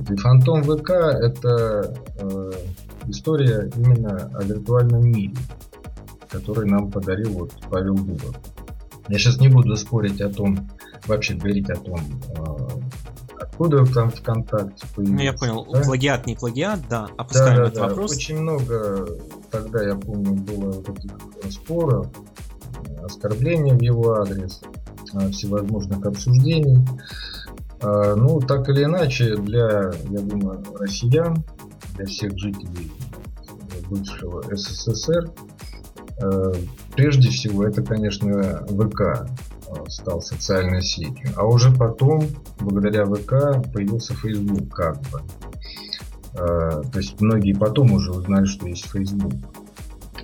И 0.10 0.16
Фантом 0.18 0.64
ВК 0.64 0.90
это 0.90 1.96
э, 2.18 2.52
история 3.08 3.70
именно 3.76 4.30
о 4.34 4.44
виртуальном 4.44 5.10
мире, 5.10 5.36
который 6.30 6.70
нам 6.70 6.92
подарил 6.92 7.32
вот 7.32 7.54
Павел 7.70 7.98
Я 9.08 9.18
сейчас 9.18 9.40
не 9.40 9.48
буду 9.48 9.76
спорить 9.76 10.22
о 10.22 10.30
том, 10.30 10.70
вообще 11.08 11.34
говорить 11.34 11.70
о 11.70 11.76
том, 11.76 12.00
э, 12.00 12.92
откуда 13.40 13.86
там 13.86 14.10
ВКонтакте 14.12 14.86
появился. 14.96 15.18
Ну, 15.18 15.22
я 15.22 15.34
понял. 15.34 15.68
Да? 15.72 15.82
Плагиат, 15.82 16.28
не 16.28 16.36
плагиат, 16.36 16.80
да. 16.90 17.08
Опускаем 17.18 17.56
да, 17.56 17.62
да, 17.62 17.68
этот 17.68 17.76
да. 17.76 17.88
вопрос. 17.88 18.16
Очень 18.16 18.42
много 18.42 19.08
тогда, 19.50 19.84
я 19.84 19.96
помню, 19.96 20.34
было 20.34 20.84
таких 20.84 21.12
споров, 21.50 22.08
оскорблений 23.04 23.74
в 23.74 23.82
его 23.82 24.14
адрес, 24.14 24.62
всевозможных 25.32 26.06
обсуждений. 26.06 26.86
Ну, 27.84 28.40
так 28.40 28.70
или 28.70 28.84
иначе, 28.84 29.36
для, 29.38 29.92
я 30.10 30.20
думаю, 30.20 30.64
россиян, 30.80 31.44
для 31.96 32.06
всех 32.06 32.38
жителей 32.38 32.92
бывшего 33.90 34.44
СССР, 34.56 35.32
прежде 36.96 37.30
всего, 37.30 37.66
это, 37.66 37.82
конечно, 37.82 38.66
ВК 38.68 39.28
стал 39.88 40.22
социальной 40.22 40.82
сетью. 40.82 41.30
А 41.36 41.46
уже 41.46 41.72
потом, 41.72 42.28
благодаря 42.60 43.06
ВК, 43.06 43.64
появился 43.74 44.14
Facebook 44.14 44.70
как 44.70 45.00
бы. 45.10 45.22
То 46.34 46.98
есть 47.00 47.20
многие 47.20 47.54
потом 47.54 47.92
уже 47.94 48.12
узнали, 48.12 48.46
что 48.46 48.68
есть 48.68 48.86
Facebook. 48.86 49.34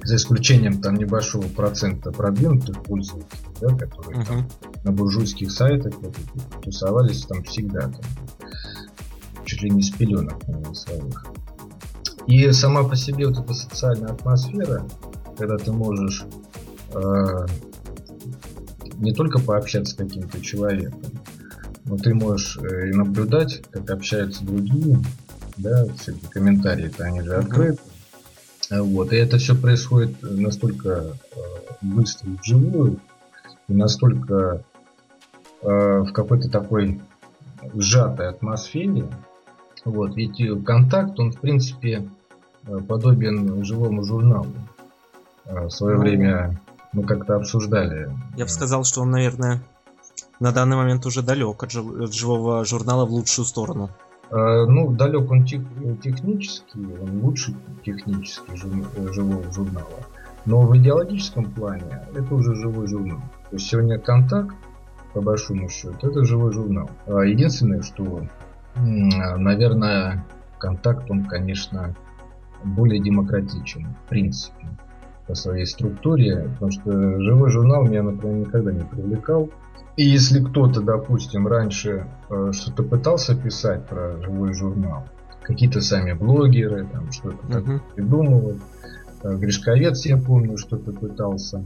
За 0.08 0.16
исключением 0.16 0.82
там 0.82 0.96
небольшого 0.96 1.50
процента 1.50 2.12
продвинутых 2.14 2.82
пользователей, 2.82 3.42
да, 3.60 3.76
которые 3.76 4.22
uh-huh. 4.22 4.26
там, 4.26 4.48
на 4.86 4.92
буржуйских 4.94 5.52
сайтах 5.52 5.96
вот, 6.00 6.16
тусовались 6.64 7.26
там 7.26 7.44
всегда, 7.44 7.82
там, 7.82 8.02
чуть 9.44 9.64
ли 9.64 9.70
не 9.70 9.82
с 9.82 9.90
пеленок 9.90 10.48
наверное, 10.48 10.74
своих. 10.76 11.26
И 12.26 12.50
сама 12.54 12.86
по 12.86 12.96
себе 12.96 13.28
вот 13.28 13.38
эта 13.38 13.54
социальная 13.54 14.14
атмосфера, 14.14 14.88
когда 15.38 15.58
ты 15.58 15.74
можешь 15.74 16.24
э, 16.94 17.46
не 19.00 19.14
только 19.14 19.40
пообщаться 19.40 19.94
с 19.94 19.98
каким-то 19.98 20.40
человеком, 20.40 21.02
но 21.84 21.98
ты 21.98 22.14
можешь 22.14 22.58
э, 22.60 22.92
и 22.92 22.94
наблюдать, 22.94 23.62
как 23.72 23.90
общаются 23.90 24.46
другие, 24.46 25.02
да, 25.58 25.86
все 26.00 26.14
эти 26.14 26.24
комментарии-то 26.28 27.04
они 27.04 27.20
же 27.24 27.36
открыты. 27.36 27.82
Вот, 28.70 29.14
и 29.14 29.16
это 29.16 29.38
все 29.38 29.56
происходит 29.56 30.18
настолько 30.22 30.90
э, 30.90 31.40
быстро 31.82 32.30
и 32.30 32.36
вживую, 32.36 33.00
и 33.68 33.74
настолько 33.74 34.64
э, 35.62 36.00
в 36.02 36.12
какой-то 36.12 36.50
такой 36.50 37.00
сжатой 37.74 38.30
атмосфере. 38.30 39.08
Вот, 39.86 40.16
ведь 40.16 40.42
контакт, 40.66 41.18
он 41.20 41.32
в 41.32 41.40
принципе 41.40 42.10
подобен 42.88 43.64
живому 43.64 44.04
журналу. 44.04 44.52
В 45.46 45.70
свое 45.70 45.96
ну, 45.96 46.02
время 46.02 46.60
мы 46.92 47.04
как-то 47.04 47.36
обсуждали. 47.36 48.12
Я 48.36 48.44
бы 48.44 48.50
сказал, 48.50 48.84
что 48.84 49.02
он, 49.02 49.12
наверное, 49.12 49.62
на 50.40 50.52
данный 50.52 50.76
момент 50.76 51.06
уже 51.06 51.22
далек 51.22 51.64
от, 51.64 51.72
жив... 51.72 51.86
от 52.02 52.14
живого 52.14 52.66
журнала 52.66 53.06
в 53.06 53.12
лучшую 53.12 53.46
сторону. 53.46 53.90
Э, 54.32 54.66
ну, 54.68 54.92
далек 54.92 55.30
он 55.32 55.46
тех... 55.46 55.62
технически, 56.02 56.78
он 56.78 57.22
лучше 57.22 57.54
технически 57.84 58.56
жив... 58.56 59.14
живого 59.14 59.52
журнала. 59.52 60.00
Но 60.46 60.62
в 60.62 60.78
идеологическом 60.78 61.46
плане 61.46 62.08
это 62.16 62.34
уже 62.34 62.56
живой 62.56 62.88
журнал. 62.88 63.20
То 63.50 63.56
есть 63.56 63.68
сегодня 63.68 64.00
контакт, 64.00 64.56
по 65.14 65.22
большому 65.22 65.68
счету, 65.70 66.08
это 66.08 66.24
живой 66.24 66.54
журнал. 66.54 66.90
А 67.06 67.22
единственное, 67.22 67.82
что, 67.82 68.22
наверное, 68.76 70.26
контакт, 70.58 71.10
он, 71.12 71.26
конечно, 71.26 71.94
более 72.64 73.02
демократичен, 73.02 73.88
в 74.06 74.10
принципе 74.10 74.68
по 75.28 75.36
своей 75.36 75.66
структуре, 75.66 76.50
потому 76.54 76.72
что 76.72 77.20
живой 77.20 77.52
журнал 77.52 77.86
меня, 77.86 78.02
например, 78.02 78.48
никогда 78.48 78.72
не 78.72 78.86
привлекал. 78.86 79.50
И 79.98 80.04
если 80.04 80.44
кто-то, 80.44 80.82
допустим, 80.82 81.48
раньше 81.48 82.06
э, 82.30 82.52
что-то 82.54 82.84
пытался 82.84 83.36
писать 83.36 83.88
про 83.88 84.22
живой 84.22 84.54
журнал, 84.54 85.06
какие-то 85.42 85.82
сами 85.82 86.14
блогеры, 86.14 86.86
там 86.86 87.12
что-то 87.12 87.48
uh-huh. 87.48 87.80
придумывают, 87.96 88.62
э, 89.24 89.36
Гришковец, 89.36 90.06
я 90.06 90.18
помню, 90.18 90.56
что-то 90.58 90.92
пытался 90.92 91.66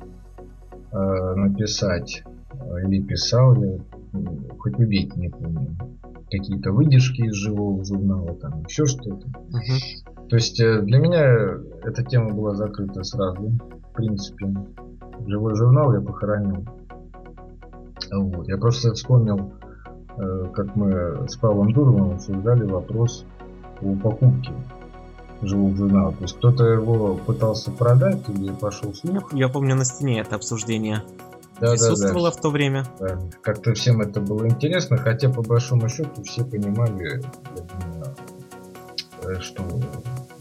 э, 0.93 1.35
написать, 1.35 2.23
э, 2.53 2.87
или 2.87 3.01
писал, 3.01 3.61
я 3.61 3.79
хоть 4.57 4.79
убейте, 4.79 5.19
не 5.19 5.29
помню, 5.29 5.75
какие-то 6.29 6.71
выдержки 6.71 7.23
из 7.23 7.33
живого 7.33 7.83
журнала, 7.83 8.33
там 8.35 8.63
еще 8.63 8.85
что-то. 8.85 9.27
Uh-huh. 9.27 10.27
То 10.29 10.37
есть 10.37 10.57
э, 10.61 10.81
для 10.83 10.99
меня 10.99 11.25
эта 11.83 12.01
тема 12.05 12.33
была 12.33 12.55
закрыта 12.55 13.03
сразу, 13.03 13.49
в 13.89 13.93
принципе. 13.93 14.55
Живой 15.27 15.55
журнал 15.55 15.93
я 15.93 15.99
похоронил. 15.99 16.65
Вот. 18.11 18.47
Я 18.47 18.57
просто 18.57 18.93
вспомнил, 18.93 19.53
э, 20.17 20.45
как 20.53 20.75
мы 20.75 21.27
с 21.27 21.35
Павлом 21.37 21.73
Дуровым 21.73 22.15
обсуждали 22.15 22.65
вопрос 22.65 23.25
о 23.81 23.95
покупке 23.95 24.51
живого 25.41 25.75
журнала. 25.75 26.11
То 26.13 26.23
есть 26.23 26.37
кто-то 26.37 26.65
его 26.65 27.15
пытался 27.15 27.71
продать 27.71 28.27
или 28.29 28.51
пошел 28.51 28.93
слух. 28.93 29.33
Я 29.33 29.49
помню 29.49 29.75
на 29.75 29.85
стене 29.85 30.21
это 30.21 30.35
обсуждение 30.35 31.03
да, 31.59 31.71
присутствовало 31.71 32.29
да, 32.29 32.31
да. 32.31 32.37
в 32.37 32.41
то 32.41 32.49
время. 32.49 32.85
Да. 32.99 33.19
Как-то 33.41 33.73
всем 33.73 34.01
это 34.01 34.19
было 34.19 34.47
интересно, 34.47 34.97
хотя 34.97 35.29
по 35.29 35.41
большому 35.41 35.89
счету 35.89 36.23
все 36.23 36.43
понимали, 36.43 37.23
что 39.39 39.63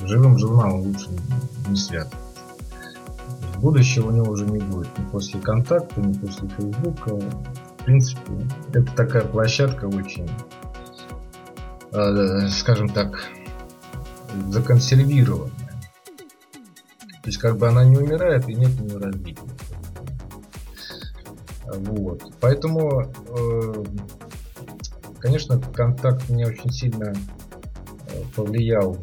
живым 0.02 0.38
журналом 0.38 0.80
лучше 0.80 1.08
не 1.68 1.76
связываться. 1.76 2.18
Будущего 3.58 4.08
у 4.08 4.10
него 4.10 4.30
уже 4.32 4.46
не 4.46 4.58
будет 4.58 4.88
ни 4.98 5.04
после 5.10 5.38
контакта, 5.40 6.00
ни 6.00 6.14
после 6.14 6.48
Фейсбука. 6.48 7.18
В 7.80 7.84
принципе, 7.84 8.20
это 8.74 8.92
такая 8.94 9.24
площадка 9.24 9.86
очень, 9.86 10.28
э, 11.92 12.48
скажем 12.50 12.90
так, 12.90 13.24
законсервированная. 14.48 15.50
То 17.22 17.26
есть 17.26 17.38
как 17.38 17.56
бы 17.56 17.68
она 17.68 17.84
не 17.84 17.96
умирает 17.96 18.48
и 18.48 18.54
нет 18.54 18.70
у 18.80 18.84
нее 18.84 18.98
развития. 18.98 19.42
Вот. 21.66 22.22
Поэтому, 22.40 23.02
э, 23.02 23.84
конечно, 25.18 25.58
контакт 25.58 26.28
меня 26.28 26.48
очень 26.48 26.70
сильно 26.70 27.12
э, 27.12 28.22
повлиял 28.34 28.98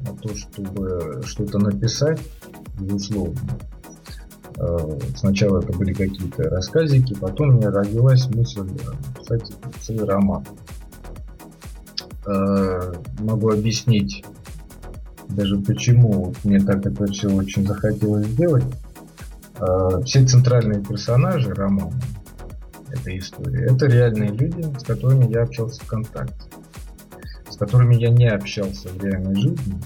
на 0.00 0.16
то, 0.16 0.34
чтобы 0.34 1.22
что-то 1.24 1.58
написать, 1.58 2.20
безусловно. 2.78 3.40
Э, 4.60 4.98
сначала 5.16 5.60
это 5.60 5.72
были 5.72 5.92
какие-то 5.92 6.44
рассказики, 6.44 7.14
потом 7.14 7.50
у 7.50 7.52
меня 7.54 7.70
родилась 7.70 8.26
мысль 8.28 8.60
написать 8.60 9.52
целый 9.80 10.06
роман. 10.06 10.44
Э, 12.26 12.92
могу 13.20 13.50
объяснить 13.50 14.24
даже 15.28 15.58
почему 15.58 16.34
мне 16.42 16.58
так 16.58 16.84
это 16.84 17.06
все 17.06 17.28
очень 17.28 17.66
захотелось 17.66 18.26
сделать. 18.26 18.64
Э, 19.58 20.02
все 20.04 20.24
центральные 20.24 20.82
персонажи 20.82 21.54
романа 21.54 21.98
этой 22.90 23.18
истории 23.18 23.72
это 23.72 23.86
реальные 23.86 24.30
люди, 24.30 24.66
с 24.78 24.82
которыми 24.82 25.30
я 25.32 25.42
общался 25.42 25.80
в 25.80 25.84
ВКонтакте 25.84 26.50
которыми 27.60 27.94
я 27.94 28.08
не 28.08 28.26
общался 28.26 28.88
в 28.88 29.04
реальной 29.04 29.34
жизни, 29.34 29.78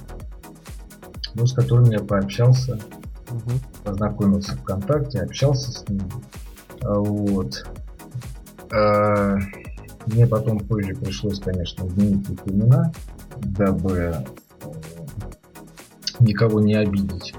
но 1.34 1.44
с 1.44 1.52
которыми 1.52 1.94
я 1.94 1.98
пообщался. 1.98 2.78
Познакомился 3.84 4.56
ВКонтакте, 4.56 5.20
общался 5.20 5.70
с 5.70 5.88
ними. 5.88 6.10
А, 6.80 6.98
вот. 6.98 7.66
А, 8.72 9.36
мне 10.06 10.26
потом 10.26 10.58
позже 10.58 10.94
пришлось, 10.94 11.40
конечно, 11.40 11.86
изменить 11.86 12.28
их 12.28 12.38
имена, 12.46 12.92
дабы 13.38 13.92
э, 13.92 14.24
никого 16.20 16.60
не 16.60 16.74
обидеть. 16.74 17.34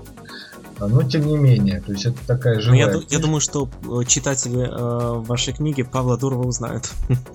А, 0.80 0.88
но 0.88 1.04
тем 1.04 1.26
не 1.26 1.38
менее, 1.38 1.82
то 1.82 1.92
есть 1.92 2.06
это 2.06 2.18
такая 2.26 2.60
живая... 2.60 2.92
Ну, 2.92 3.00
я, 3.00 3.06
я 3.10 3.20
думаю, 3.20 3.40
что 3.40 3.70
э, 3.84 4.06
читатели 4.06 4.68
э, 4.68 5.20
вашей 5.22 5.54
книги 5.54 5.84
Павла 5.84 6.18
Дурова 6.18 6.48
узнают. 6.48 6.90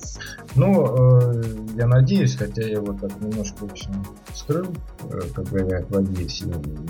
Ну, 0.56 1.30
э, 1.32 1.42
я 1.76 1.86
надеюсь, 1.86 2.34
хотя 2.36 2.62
я 2.62 2.74
его 2.74 2.92
так 2.92 3.20
немножко, 3.20 3.64
общем, 3.64 4.04
скрыл, 4.34 4.66
э, 5.04 5.20
как 5.34 5.48
говорят 5.48 5.88
в 5.90 5.96
Одессе, 5.96 6.46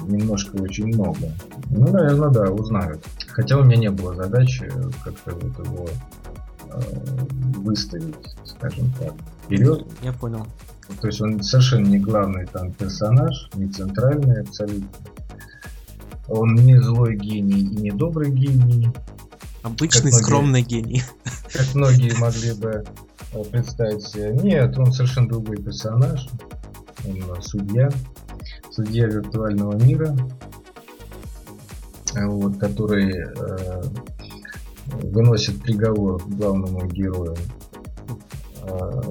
немножко 0.07 0.57
очень 0.57 0.87
много. 0.87 1.33
Ну, 1.68 1.92
наверное, 1.92 2.31
да, 2.31 2.51
узнают. 2.51 3.05
Хотя 3.29 3.59
у 3.59 3.64
меня 3.64 3.77
не 3.77 3.90
было 3.90 4.14
задачи 4.14 4.70
как-то 5.05 5.35
вот 5.35 5.66
его 5.66 5.88
э, 6.70 6.81
выставить, 7.59 8.37
скажем 8.44 8.90
так, 8.99 9.12
вперед. 9.44 9.87
Я 10.03 10.12
понял. 10.12 10.46
То 11.01 11.07
есть 11.07 11.20
он 11.20 11.42
совершенно 11.42 11.87
не 11.87 11.99
главный 11.99 12.46
там 12.46 12.73
персонаж, 12.73 13.51
не 13.55 13.68
центральный 13.68 14.40
абсолютно. 14.40 14.88
Он 16.29 16.54
не 16.54 16.81
злой 16.81 17.17
гений 17.17 17.61
и 17.61 17.77
не 17.77 17.90
добрый 17.90 18.31
гений. 18.31 18.88
Обычный 19.63 20.13
скромный 20.13 20.61
многие, 20.61 20.81
гений. 20.81 21.02
Как 21.52 21.75
многие 21.75 22.19
могли 22.19 22.52
бы 22.54 22.69
э, 22.69 22.85
представить. 23.50 24.42
Нет, 24.42 24.78
он 24.78 24.92
совершенно 24.92 25.28
другой 25.28 25.56
персонаж. 25.56 26.28
Он 27.06 27.16
э, 27.16 27.40
судья. 27.40 27.88
Судья 28.70 29.06
виртуального 29.06 29.76
мира. 29.76 30.16
Э, 32.14 32.26
вот, 32.26 32.58
который 32.58 33.12
э, 33.12 33.83
выносит 35.02 35.62
приговор 35.62 36.22
главному 36.26 36.87
герою. 36.87 37.37
Э, 38.62 39.02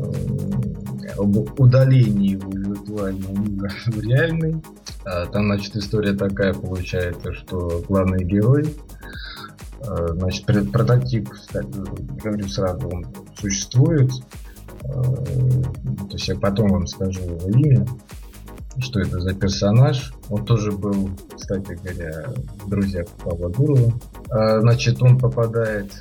об 1.17 1.59
удалении 1.59 2.31
его 2.31 2.51
виртуального 2.51 3.37
мира 3.37 3.71
в 3.87 3.99
реальный. 3.99 4.61
А, 5.05 5.25
там, 5.27 5.45
значит, 5.45 5.75
история 5.75 6.13
такая 6.13 6.53
получается, 6.53 7.33
что 7.33 7.83
главный 7.87 8.23
герой, 8.23 8.75
значит, 9.81 10.45
прототип, 10.45 11.29
говорю 12.21 12.47
сразу, 12.47 12.89
он 12.89 13.05
существует. 13.39 14.11
А, 14.85 15.01
то 15.01 16.13
есть 16.13 16.27
я 16.27 16.35
потом 16.35 16.69
вам 16.69 16.87
скажу 16.87 17.21
его 17.21 17.49
имя, 17.49 17.87
что 18.79 18.99
это 18.99 19.19
за 19.19 19.33
персонаж. 19.33 20.13
Он 20.29 20.45
тоже 20.45 20.71
был, 20.71 21.09
кстати 21.35 21.77
говоря, 21.81 22.33
в 22.63 22.69
друзьях 22.69 23.07
Павла 23.23 23.49
Дурова. 23.49 23.93
Значит, 24.61 25.01
он 25.01 25.17
попадает 25.17 25.91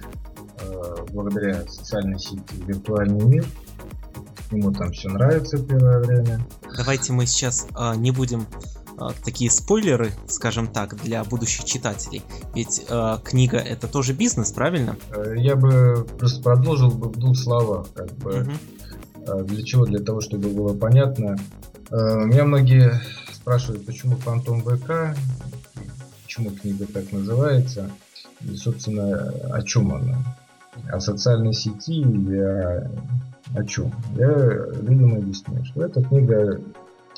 благодаря 1.12 1.62
социальной 1.66 2.18
сети 2.18 2.54
в 2.54 2.68
виртуальный 2.68 3.24
мир. 3.24 3.46
Ему 4.50 4.72
там 4.72 4.90
все 4.92 5.08
нравится 5.08 5.58
первое 5.58 5.98
время. 5.98 6.40
Давайте 6.76 7.12
мы 7.12 7.26
сейчас 7.26 7.66
э, 7.76 7.96
не 7.96 8.12
будем 8.12 8.40
э, 8.40 8.44
такие 9.24 9.50
спойлеры, 9.50 10.12
скажем 10.28 10.68
так, 10.68 10.96
для 11.02 11.24
будущих 11.24 11.64
читателей. 11.64 12.22
Ведь 12.54 12.84
э, 12.88 13.18
книга 13.24 13.58
это 13.58 13.88
тоже 13.88 14.12
бизнес, 14.12 14.52
правильно? 14.52 14.96
Э, 15.10 15.34
я 15.36 15.56
бы 15.56 16.06
просто 16.18 16.42
продолжил 16.42 16.90
бы 16.90 17.08
в 17.08 17.16
двух 17.18 17.36
словах, 17.36 17.86
как 17.94 18.10
бы. 18.18 18.40
Угу. 18.40 19.44
Для 19.44 19.62
чего? 19.62 19.84
Для 19.84 19.98
того, 20.00 20.20
чтобы 20.20 20.48
было 20.48 20.74
понятно. 20.74 21.36
Меня 21.90 22.44
многие 22.44 23.00
спрашивают, 23.32 23.84
почему 23.84 24.16
Фантом 24.16 24.62
ВК, 24.62 25.16
почему 26.22 26.50
книга 26.50 26.86
так 26.86 27.12
называется, 27.12 27.90
и, 28.40 28.56
собственно, 28.56 29.32
о 29.52 29.62
чем 29.62 29.92
она 29.92 30.18
о 30.90 31.00
социальной 31.00 31.52
сети 31.52 32.00
или 32.00 32.38
о, 32.38 32.90
о 33.54 33.64
чем. 33.64 33.92
Я 34.16 34.28
людям 34.82 35.16
объясню, 35.16 35.64
что 35.64 35.84
эта 35.84 36.02
книга 36.02 36.60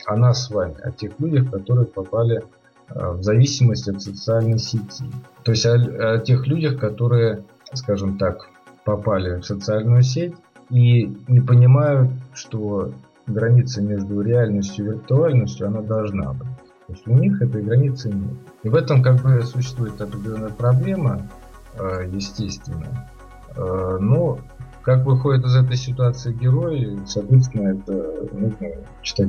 о 0.07 0.17
нас 0.17 0.47
с 0.47 0.51
вами, 0.51 0.77
о 0.83 0.91
тех 0.91 1.19
людях, 1.21 1.51
которые 1.51 1.87
попали 1.87 2.43
э, 2.89 3.11
в 3.13 3.23
зависимость 3.23 3.89
от 3.89 4.03
социальной 4.03 4.59
сети. 4.59 5.05
То 5.45 5.53
есть 5.53 5.67
о, 5.67 6.15
о 6.15 6.19
тех 6.19 6.47
людях, 6.47 6.79
которые, 6.79 7.45
скажем 7.73 8.19
так, 8.19 8.49
попали 8.85 9.41
в 9.41 9.45
социальную 9.45 10.03
сеть 10.03 10.35
и 10.71 11.07
не 11.29 11.41
понимают, 11.41 12.11
что 12.35 12.93
граница 13.27 13.83
между 13.83 14.21
реальностью 14.21 14.85
и 14.85 14.89
виртуальностью, 14.91 15.67
она 15.67 15.81
должна 15.81 16.33
быть. 16.33 16.49
То 16.87 16.93
есть 16.95 17.07
у 17.07 17.13
них 17.13 17.41
этой 17.41 17.63
границы 17.63 18.09
нет. 18.11 18.37
И 18.63 18.69
в 18.69 18.75
этом 18.75 19.03
как 19.03 19.23
бы 19.23 19.43
существует 19.43 20.01
определенная 20.01 20.51
проблема, 20.51 21.29
э, 21.75 22.09
естественно. 22.13 23.09
Э, 23.57 23.99
но 24.01 24.39
как 24.83 25.05
выходит 25.05 25.45
из 25.45 25.55
этой 25.55 25.77
ситуации 25.77 26.33
герой, 26.33 26.99
соответственно, 27.07 27.79
это 27.79 27.93
нужно 28.33 28.69
читать. 29.03 29.29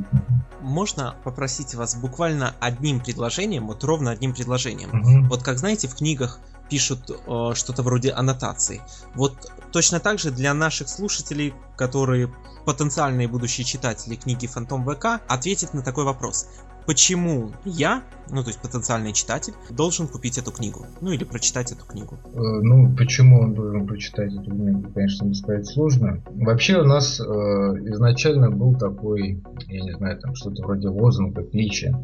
Можно 0.61 1.15
попросить 1.23 1.75
вас 1.75 1.95
буквально 1.95 2.55
одним 2.59 2.99
предложением, 2.99 3.67
вот 3.67 3.83
ровно 3.83 4.11
одним 4.11 4.33
предложением. 4.33 4.89
Угу. 4.89 5.27
Вот 5.27 5.43
как 5.43 5.57
знаете, 5.57 5.87
в 5.87 5.95
книгах 5.95 6.39
пишут 6.69 7.09
э, 7.09 7.51
что-то 7.53 7.83
вроде 7.83 8.11
аннотации. 8.11 8.81
Вот 9.13 9.51
точно 9.71 9.99
так 9.99 10.19
же 10.19 10.31
для 10.31 10.53
наших 10.53 10.87
слушателей, 10.87 11.53
которые 11.75 12.31
потенциальные 12.65 13.27
будущие 13.27 13.65
читатели 13.65 14.15
книги 14.15 14.47
Фантом 14.47 14.85
ВК, 14.85 15.21
ответить 15.27 15.73
на 15.73 15.81
такой 15.81 16.05
вопрос 16.05 16.47
почему 16.85 17.51
я, 17.65 18.03
ну 18.29 18.41
то 18.43 18.49
есть 18.49 18.61
потенциальный 18.61 19.13
читатель, 19.13 19.53
должен 19.69 20.07
купить 20.07 20.37
эту 20.37 20.51
книгу, 20.51 20.85
ну 21.01 21.11
или 21.11 21.23
прочитать 21.23 21.71
эту 21.71 21.85
книгу? 21.85 22.17
Э, 22.25 22.29
ну, 22.33 22.95
почему 22.95 23.41
он 23.41 23.53
должен 23.53 23.85
прочитать 23.87 24.33
эту 24.33 24.49
книгу, 24.51 24.89
конечно, 24.93 25.25
не 25.25 25.33
сказать 25.33 25.65
сложно. 25.67 26.21
Вообще 26.31 26.79
у 26.79 26.85
нас 26.85 27.19
э, 27.19 27.23
изначально 27.23 28.51
был 28.51 28.75
такой, 28.75 29.43
я 29.67 29.81
не 29.81 29.93
знаю, 29.93 30.19
там 30.19 30.35
что-то 30.35 30.63
вроде 30.63 30.87
лозунга, 30.89 31.43
клича, 31.43 31.97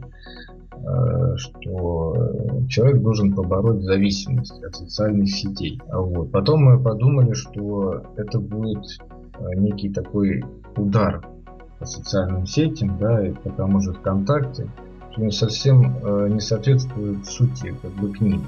э, 0.74 1.36
что 1.38 2.66
человек 2.68 3.02
должен 3.02 3.34
побороть 3.34 3.84
зависимость 3.84 4.64
от 4.64 4.76
социальных 4.76 5.30
сетей. 5.30 5.82
А 5.90 6.00
вот. 6.00 6.32
Потом 6.32 6.64
мы 6.64 6.82
подумали, 6.82 7.34
что 7.34 8.04
это 8.16 8.40
будет 8.40 8.84
э, 9.40 9.56
некий 9.56 9.90
такой 9.90 10.44
удар 10.76 11.37
по 11.80 11.86
социальным 11.86 12.46
сетям, 12.48 12.98
да, 12.98 13.26
и 13.26 13.32
по 13.32 13.50
тому 13.50 13.82
же 13.82 13.94
ВКонтакте, 13.94 14.70
что 15.12 15.22
не 15.22 15.32
совсем 15.32 15.98
э, 16.04 16.30
не 16.30 16.42
соответствует 16.42 17.26
сути 17.26 17.76
как 17.82 17.92
бы 17.92 18.12
книги. 18.12 18.46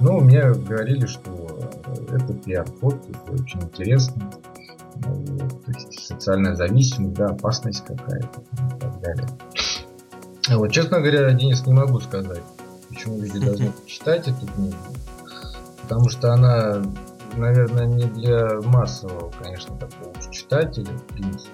Но 0.00 0.18
мне 0.20 0.42
говорили, 0.52 1.06
что 1.06 1.70
э, 1.86 2.16
это 2.16 2.34
пиар-ход, 2.34 2.96
это 3.08 3.32
очень 3.32 3.62
интересно. 3.62 4.30
Вот, 4.96 5.64
то 5.64 5.72
есть 5.72 6.06
социальная 6.06 6.54
зависимость, 6.54 7.14
да, 7.14 7.26
опасность 7.26 7.84
какая-то 7.84 8.40
и 8.40 8.80
так 8.80 9.00
далее. 9.00 9.28
А 10.50 10.58
вот, 10.58 10.70
честно 10.72 10.98
говоря, 11.00 11.32
Денис, 11.32 11.64
не 11.66 11.72
могу 11.72 12.00
сказать, 12.00 12.42
почему 12.88 13.20
люди 13.20 13.38
должны 13.38 13.72
читать 13.86 14.28
эту 14.28 14.46
книгу. 14.46 14.76
Потому 15.82 16.08
что 16.08 16.32
она, 16.32 16.82
наверное, 17.36 17.86
не 17.86 18.04
для 18.04 18.60
массового, 18.60 19.32
конечно, 19.42 19.76
такого 19.76 20.12
читателя, 20.30 20.86
в 20.86 21.14
принципе. 21.14 21.50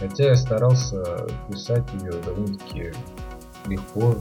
Хотя 0.00 0.30
я 0.30 0.36
старался 0.36 1.26
писать 1.50 1.84
ее 2.00 2.12
довольно-таки 2.24 2.92
легко, 3.66 4.16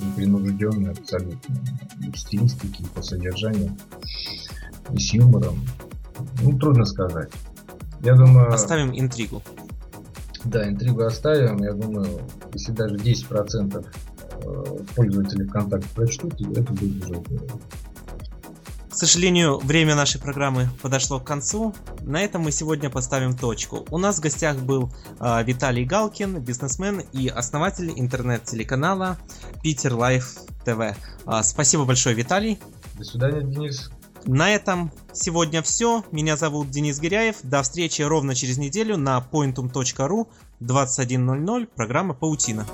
непринужденно 0.00 0.92
абсолютно. 0.92 1.56
И 2.00 2.10
в 2.10 2.16
стилистике, 2.16 2.84
и 2.84 2.86
по 2.86 3.02
содержанию, 3.02 3.76
и 4.92 4.98
с 4.98 5.12
юмором. 5.12 5.58
Ну, 6.40 6.56
трудно 6.56 6.84
сказать. 6.84 7.32
Я 8.00 8.14
думаю... 8.14 8.52
Оставим 8.52 8.96
интригу. 8.96 9.42
Да, 10.44 10.68
интригу 10.68 11.02
оставим. 11.02 11.64
Я 11.64 11.72
думаю, 11.72 12.20
если 12.54 12.70
даже 12.70 12.94
10% 12.94 13.84
э, 13.84 14.76
пользователей 14.94 15.46
ВКонтакте 15.46 15.88
прочтут, 15.96 16.40
это 16.56 16.72
будет 16.72 17.04
уже 17.04 17.20
к 18.98 19.00
сожалению, 19.00 19.58
время 19.58 19.94
нашей 19.94 20.20
программы 20.20 20.68
подошло 20.82 21.20
к 21.20 21.24
концу. 21.24 21.72
На 22.00 22.20
этом 22.20 22.42
мы 22.42 22.50
сегодня 22.50 22.90
поставим 22.90 23.36
точку. 23.36 23.86
У 23.92 23.98
нас 23.98 24.16
в 24.16 24.20
гостях 24.20 24.58
был 24.58 24.92
э, 25.20 25.44
Виталий 25.44 25.84
Галкин, 25.84 26.40
бизнесмен 26.40 27.04
и 27.12 27.28
основатель 27.28 27.92
интернет-телеканала 27.94 29.16
Питер 29.62 29.94
Live 29.94 30.38
ТВ. 30.64 30.80
Э, 30.80 30.94
спасибо 31.44 31.84
большое, 31.84 32.16
Виталий. 32.16 32.58
До 32.94 33.04
свидания, 33.04 33.42
Денис. 33.42 33.88
На 34.24 34.50
этом 34.50 34.90
сегодня 35.12 35.62
все. 35.62 36.02
Меня 36.10 36.36
зовут 36.36 36.68
Денис 36.70 36.98
Гиряев. 36.98 37.36
До 37.44 37.62
встречи 37.62 38.02
ровно 38.02 38.34
через 38.34 38.58
неделю 38.58 38.96
на 38.96 39.24
pointum.ru 39.30 40.26
21.00. 40.60 41.68
Программа 41.76 42.14
«Паутина». 42.14 42.66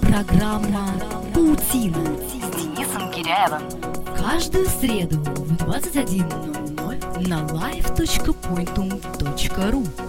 Программа 0.00 0.88
«Паутина» 1.34 2.16
с 2.28 2.56
Денисом 2.56 3.10
Гиряевым 3.10 3.95
каждую 4.26 4.66
среду 4.66 5.18
в 5.18 5.52
21.00 5.52 7.28
на 7.28 7.46
live.pointum.ru 7.46 10.05